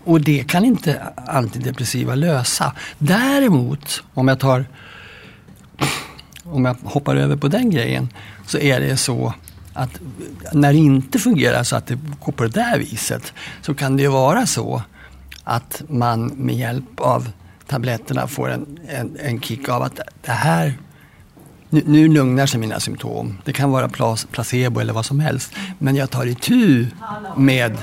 [0.04, 2.72] Och det kan inte antidepressiva lösa.
[2.98, 4.64] Däremot, om jag tar
[6.44, 8.08] om jag hoppar över på den grejen,
[8.46, 9.34] så är det så
[9.72, 10.00] att
[10.52, 14.02] när det inte fungerar så att det går på det där viset, så kan det
[14.02, 14.82] ju vara så
[15.48, 17.30] att man med hjälp av
[17.66, 20.74] tabletterna får en, en, en kick av att det här
[21.70, 23.38] nu, nu lugnar sig mina symptom.
[23.44, 23.88] Det kan vara
[24.32, 25.52] placebo eller vad som helst.
[25.78, 26.86] Men jag tar itu
[27.36, 27.76] med,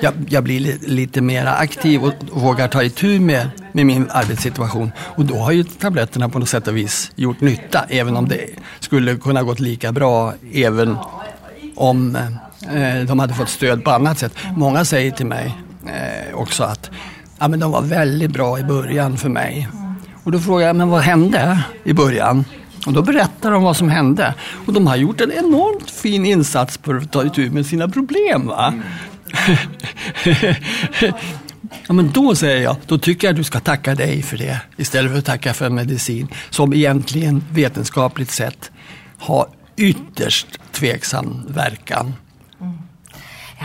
[0.00, 4.92] jag, jag blir li, lite mer aktiv och, vågar ta itu med, med min arbetssituation.
[4.98, 7.86] Och då har ju tabletterna på något sätt och vis gjort nytta.
[7.88, 8.48] Även om det
[8.80, 10.96] skulle kunna gått lika bra även
[11.76, 14.32] om eh, de hade fått stöd på annat sätt.
[14.56, 15.54] Många säger till mig,
[15.88, 16.90] eh, också att
[17.38, 19.68] ja, men de var väldigt bra i början för mig.
[20.24, 22.44] Och då frågade jag, men vad hände i början?
[22.86, 24.34] Och då berättar de vad som hände.
[24.66, 28.46] Och de har gjort en enormt fin insats för att ta itu med sina problem.
[28.46, 28.74] Va?
[31.86, 34.60] ja, men då säger jag, då tycker jag att du ska tacka dig för det
[34.76, 38.70] istället för att tacka för medicin som egentligen vetenskapligt sett
[39.18, 42.14] har ytterst tveksam verkan.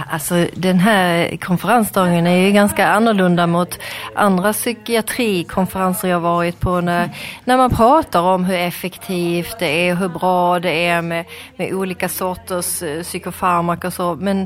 [0.10, 3.80] Alltså den här konferensdagen är ju ganska annorlunda mot
[4.16, 7.10] andra psykiatrikonferenser jag varit på när,
[7.45, 11.26] när man pratar om hur effektivt det är och hur bra det är med,
[11.56, 14.16] med olika sorters eh, psykofarmaka och så.
[14.16, 14.41] Men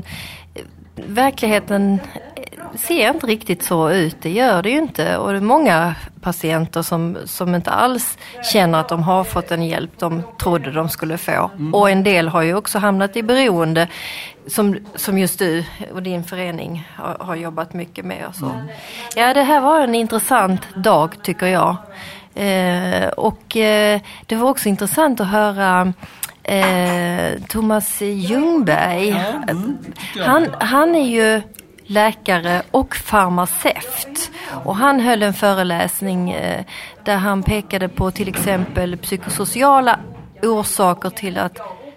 [0.54, 0.62] eh,
[0.94, 2.00] verkligheten
[2.78, 5.16] ser inte riktigt så ut, det gör det ju inte.
[5.16, 8.18] Och det är många patienter som, som inte alls
[8.52, 11.50] känner att de har fått den hjälp de trodde de skulle få.
[11.54, 11.74] Mm.
[11.74, 13.88] Och en del har ju också hamnat i beroende
[14.46, 15.64] som, som just du
[15.94, 18.26] och din förening har, har jobbat mycket med.
[18.28, 18.46] Och så.
[18.46, 18.66] Mm.
[19.16, 21.76] Ja, det här var en intressant dag tycker jag.
[22.34, 25.92] Eh, och eh, det var också intressant att höra
[26.42, 29.08] eh, Thomas Ljungberg.
[29.08, 29.78] Ja, mm,
[30.18, 31.42] han, han är ju
[31.86, 34.30] läkare och farmaceut.
[34.64, 36.64] Och han höll en föreläsning eh,
[37.04, 39.98] där han pekade på till exempel psykosociala
[40.42, 41.54] orsaker till att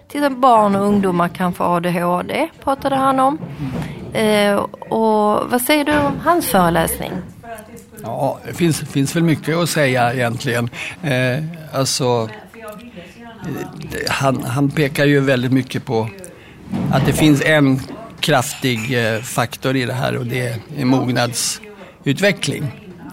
[0.08, 3.38] till exempel barn och ungdomar kan få ADHD, pratade han om.
[4.12, 4.54] Eh,
[4.88, 7.12] och vad säger du om hans föreläsning?
[8.02, 10.70] Ja, det finns, finns väl mycket att säga egentligen.
[11.02, 12.28] Eh, alltså,
[13.44, 16.08] eh, han, han pekar ju väldigt mycket på
[16.92, 17.80] att det finns en
[18.20, 22.64] kraftig eh, faktor i det här och det är mognadsutveckling.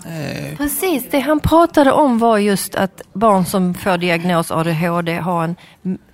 [0.05, 5.43] Eh, Precis, det han pratade om var just att barn som får diagnos ADHD har
[5.43, 5.55] en,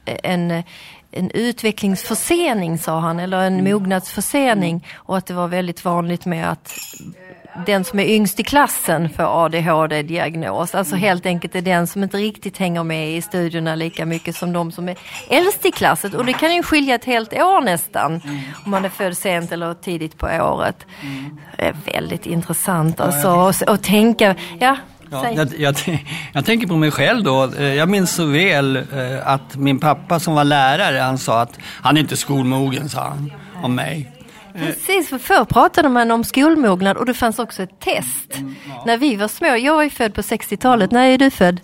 [0.06, 0.64] en,
[1.12, 3.74] en utvecklingsförsening sa han, eller en mm.
[3.74, 6.74] mognadsförsening och att det var väldigt vanligt med att
[7.66, 10.76] den som är yngst i klassen får ADHD-diagnos.
[10.76, 11.04] Alltså mm.
[11.04, 14.72] helt enkelt är den som inte riktigt hänger med i studierna lika mycket som de
[14.72, 14.97] som är
[15.30, 16.16] äldst i klassen.
[16.16, 18.22] Och det kan ju skilja ett helt år nästan.
[18.26, 18.39] Mm.
[18.66, 20.86] Om man är född sent eller tidigt på året.
[21.01, 21.39] Mm.
[21.58, 24.36] Det är väldigt intressant alltså att tänka.
[24.60, 24.78] Ja,
[25.12, 25.76] Ja, jag, jag,
[26.34, 27.51] jag, tänker på mig själv då.
[27.58, 28.84] Eh, jag minns så väl eh,
[29.28, 33.32] att min pappa som var lärare, han sa att han är inte skolmogen, sa han
[33.64, 34.12] om mig.
[34.54, 38.38] Precis, för förr pratade man om skolmognad och det fanns också ett test.
[38.38, 38.84] Mm, ja.
[38.86, 41.60] När vi var små, jag är född på 60-talet, när är du född?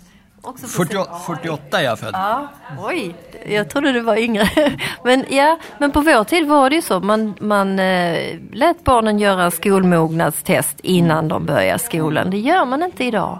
[0.76, 2.10] 48, 48 är jag född.
[2.12, 3.14] Ja, oj,
[3.46, 4.48] jag trodde du var yngre.
[5.04, 7.00] Men ja, men på vår tid var det ju så.
[7.00, 12.30] Man, man eh, lät barnen göra skolmognadstest innan de börjar skolan.
[12.30, 13.38] Det gör man inte idag.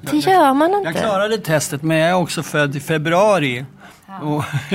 [0.00, 0.90] Det gör man inte.
[0.90, 3.64] Jag klarade testet men jag är också född i februari.
[4.22, 4.44] Och,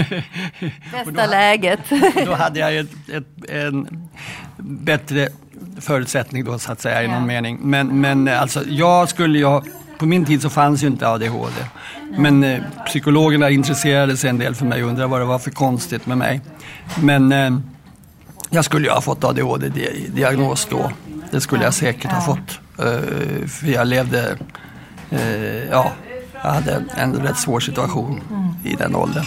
[0.92, 1.80] Bästa och då, läget.
[2.26, 4.10] då hade jag ett, ett, en
[4.58, 5.30] bättre
[5.80, 7.60] förutsättning då så att säga i någon mening.
[7.62, 9.62] Men, men alltså jag skulle ju
[10.02, 11.54] på min tid så fanns ju inte ADHD.
[12.18, 15.52] Men eh, psykologerna intresserade sig en del för mig och undrade vad det var för
[15.52, 16.42] konstigt med mig.
[17.02, 17.52] Men eh,
[18.50, 20.92] jag skulle ju ha fått ADHD-diagnos då.
[21.32, 22.60] Det skulle jag säkert ha fått.
[22.80, 24.38] Eh, för jag levde,
[25.10, 25.92] eh, ja,
[26.44, 28.22] jag hade en rätt svår situation
[28.64, 29.26] i den åldern.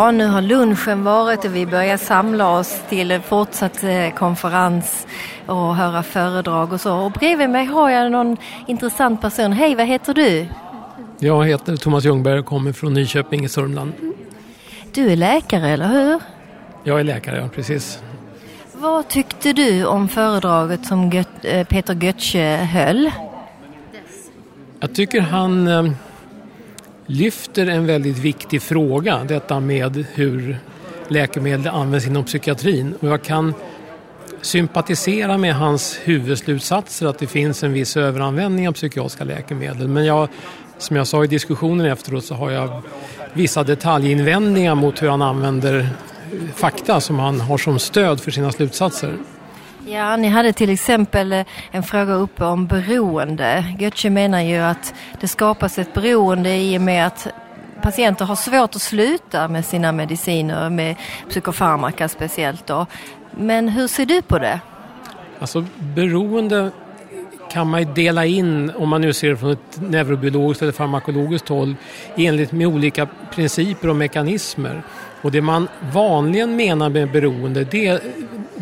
[0.00, 5.06] Ja, nu har lunchen varit och vi börjar samla oss till en fortsatt eh, konferens
[5.46, 6.96] och höra föredrag och så.
[6.96, 8.36] Och bredvid mig har jag någon
[8.66, 9.52] intressant person.
[9.52, 10.46] Hej, vad heter du?
[11.18, 13.92] Jag heter Thomas Ljungberg och kommer från Nyköping i Sörmland.
[14.92, 16.20] Du är läkare, eller hur?
[16.84, 18.02] Jag är läkare, ja precis.
[18.72, 23.10] Vad tyckte du om föredraget som Göt eh, Peter Götze höll?
[24.80, 25.92] Jag tycker han eh,
[27.10, 30.58] lyfter en väldigt viktig fråga, detta med hur
[31.08, 32.94] läkemedel används inom psykiatrin.
[33.00, 33.54] Och jag kan
[34.42, 39.88] sympatisera med hans huvudslutsatser att det finns en viss överanvändning av psykiatriska läkemedel.
[39.88, 40.28] Men jag,
[40.78, 42.82] som jag sa i diskussionen efteråt så har jag
[43.32, 45.88] vissa detaljinvändningar mot hur han använder
[46.54, 49.16] fakta som han har som stöd för sina slutsatser.
[49.92, 53.64] Ja, ni hade till exempel eh, en fråga uppe om beroende.
[53.78, 57.26] Götze menar ju att det skapas ett beroende i och med att
[57.82, 60.96] patienter har svårt att sluta med sina mediciner, med
[61.28, 62.86] psykofarmaka speciellt då.
[63.30, 64.60] Men hur ser du på det?
[65.40, 66.70] Alltså beroende
[67.52, 71.48] kan man ju dela in, om man nu ser det från ett neurobiologiskt eller farmakologiskt
[71.48, 71.76] håll,
[72.16, 74.82] enligt med olika principer och mekanismer.
[75.22, 78.00] Och det man vanligen menar med beroende det är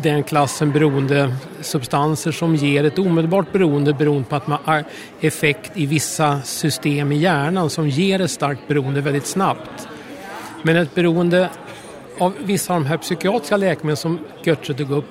[0.01, 4.83] den klassen beroende substanser som ger ett omedelbart beroende beroende på att man har
[5.21, 9.87] effekt i vissa system i hjärnan som ger ett starkt beroende väldigt snabbt.
[10.61, 11.49] Men ett beroende
[12.17, 15.05] av vissa av de här psykiatriska läkemedlen som Götze tog upp,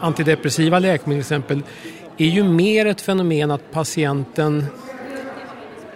[0.00, 1.62] antidepressiva läkemedel till exempel,
[2.16, 4.66] är ju mer ett fenomen att patienten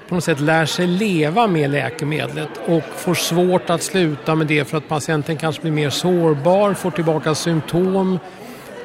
[0.09, 4.65] på något sätt lär sig leva med läkemedlet och får svårt att sluta med det
[4.65, 8.19] för att patienten kanske blir mer sårbar, får tillbaka symptom,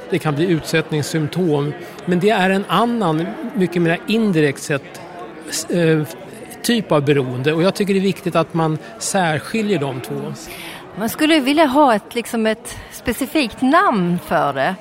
[0.09, 1.74] det kan bli utsättningssymptom.
[2.05, 5.01] Men det är en annan, mycket mer indirekt sett,
[5.69, 6.03] eh,
[6.61, 10.34] typ av beroende och jag tycker det är viktigt att man särskiljer de två.
[10.95, 14.76] Man skulle vilja ha ett, liksom ett specifikt namn för det.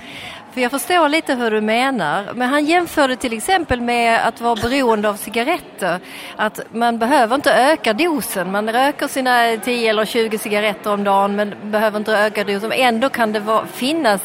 [0.52, 2.32] För jag förstår lite hur du menar.
[2.34, 6.00] Men han jämförde till exempel med att vara beroende av cigaretter.
[6.36, 8.52] Att man behöver inte öka dosen.
[8.52, 12.72] Man röker sina 10 eller 20 cigaretter om dagen men behöver inte öka dosen.
[12.72, 14.20] Ändå kan det vara, finnas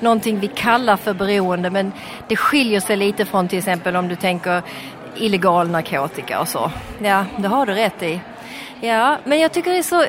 [0.00, 1.92] någonting vi kallar för beroende men
[2.28, 4.62] det skiljer sig lite från till exempel om du tänker
[5.16, 6.70] illegal narkotika och så.
[7.02, 8.20] Ja, det har du rätt i.
[8.80, 10.04] Ja, men jag tycker det är så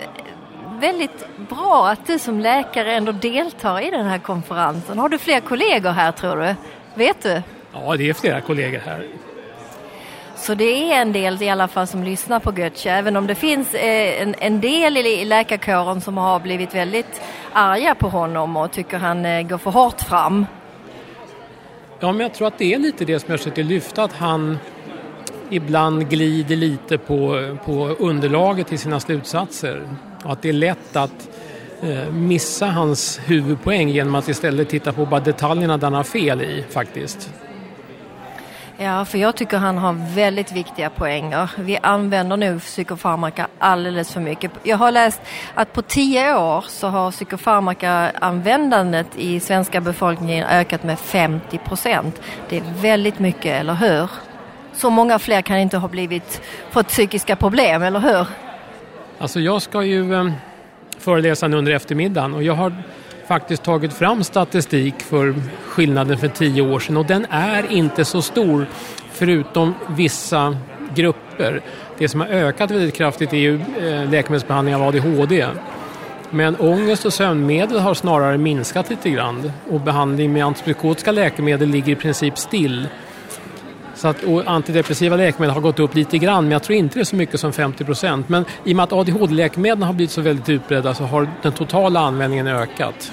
[0.84, 4.97] väldigt bra att du som läkare ändå deltar i den här konferensen.
[4.99, 6.55] Har du fler kollegor här tror du?
[6.93, 7.41] Vet du?
[7.73, 9.07] Ja, det är flera kollegor här.
[10.36, 13.36] Så det är en del i alla fall som lyssnar på Götze, även om det
[13.36, 17.21] finns eh, en, en del i läkarkåren som har blivit väldigt
[17.53, 20.45] arga på honom och tycker han eh, går för hårt fram.
[21.99, 24.57] Ja, men jag tror att det är lite det som jag försöker lyfta, att han
[25.49, 29.81] ibland glider lite på, på underlaget i sina slutsatser.
[30.24, 31.30] Och att det är lätt att
[31.82, 36.41] eh, missa hans huvudpoäng genom att istället titta på bara detaljerna där han har fel
[36.41, 37.30] i faktiskt.
[38.78, 41.49] Ja, för jag tycker han har väldigt viktiga poänger.
[41.57, 44.51] Vi använder nu psykofarmaka alldeles för mycket.
[44.63, 45.21] Jag har läst
[45.53, 52.21] att på tio år så har psykofarmaka-användandet i svenska befolkningen ökat med 50 procent.
[52.49, 54.09] Det är väldigt mycket, eller hur?
[54.74, 58.28] Så många fler kan inte ha blivit, fått psykiska problem, eller hur?
[59.20, 60.32] Alltså jag ska ju ehm,
[60.97, 62.74] föreläsa nu under eftermiddagen och jag har
[63.28, 65.36] faktiskt tagit fram statistik för
[65.68, 68.66] skillnaden för tio år sedan och den är inte så stor
[69.11, 70.57] förutom vissa
[70.95, 71.61] grupper.
[71.97, 75.47] Det som har ökat väldigt kraftigt är ju eh, läkemedelsbehandling av ADHD.
[76.30, 81.93] Men ångest och sömnmedel har snarare minskat lite grann och behandling med antipsykotiska läkemedel ligger
[81.93, 82.88] i princip still.
[84.04, 87.06] Så att, antidepressiva läkemedel har gått upp lite grann men jag tror inte det är
[87.06, 88.30] så mycket som 50 procent.
[88.30, 91.99] Men i och med att ADHD-läkemedlen har blivit så väldigt utbredda så har den totala
[91.99, 93.12] användningen ökat.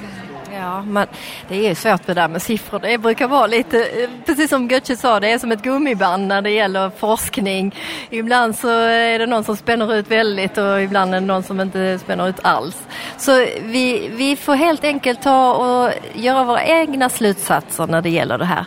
[0.52, 1.06] Ja, men
[1.48, 2.78] det är svårt det där med siffror.
[2.78, 3.86] Det brukar vara lite,
[4.26, 7.74] precis som Götze sa, det är som ett gummiband när det gäller forskning.
[8.10, 11.60] Ibland så är det någon som spänner ut väldigt och ibland är det någon som
[11.60, 12.82] inte spänner ut alls.
[13.16, 13.32] Så
[13.62, 18.44] vi, vi får helt enkelt ta och göra våra egna slutsatser när det gäller det
[18.44, 18.64] här.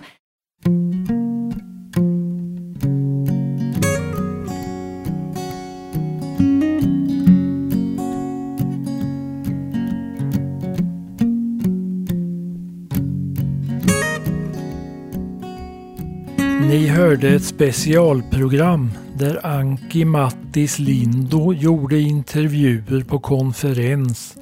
[17.13, 24.37] Hörde ett specialprogram där Anki Mattis Lindo gjorde intervjuer på konferens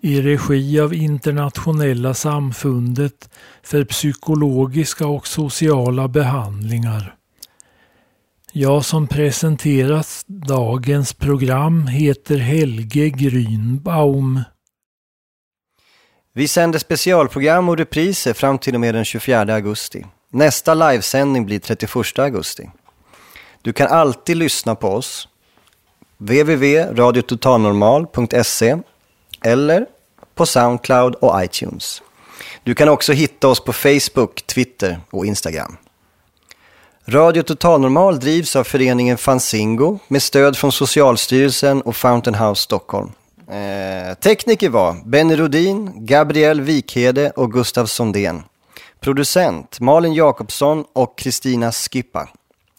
[0.00, 3.30] i regi av Internationella samfundet
[3.62, 7.14] för psykologiska och sociala behandlingar.
[8.52, 14.40] Jag som presenterat dagens program heter Helge Grünbaum.
[16.34, 20.04] Vi sänder specialprogram och repriser fram till och med den 24 augusti.
[20.32, 22.70] Nästa livesändning blir 31 augusti.
[23.62, 25.28] Du kan alltid lyssna på oss
[26.18, 28.76] www.radiototalnormal.se
[29.44, 29.86] eller
[30.34, 32.02] på Soundcloud och iTunes.
[32.64, 35.76] Du kan också hitta oss på Facebook, Twitter och Instagram.
[37.06, 43.12] Radio Totalnormal drivs av föreningen Fanzingo med stöd från Socialstyrelsen och Fountain House Stockholm.
[43.48, 48.42] Eh, tekniker var Benny Rodin, Gabriel Wikhede och Gustav Sondén.
[49.00, 52.28] Producent Malin Jakobsson och Kristina Skippa.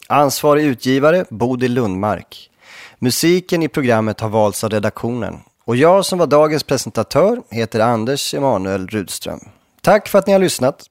[0.08, 2.50] Ansvarig utgivare Bodil Lundmark.
[2.98, 5.40] Musiken i programmet har valts av redaktionen.
[5.64, 9.40] Och jag som var dagens presentatör heter Anders Emanuel Rudström.
[9.80, 10.84] Tack för att ni har lyssnat.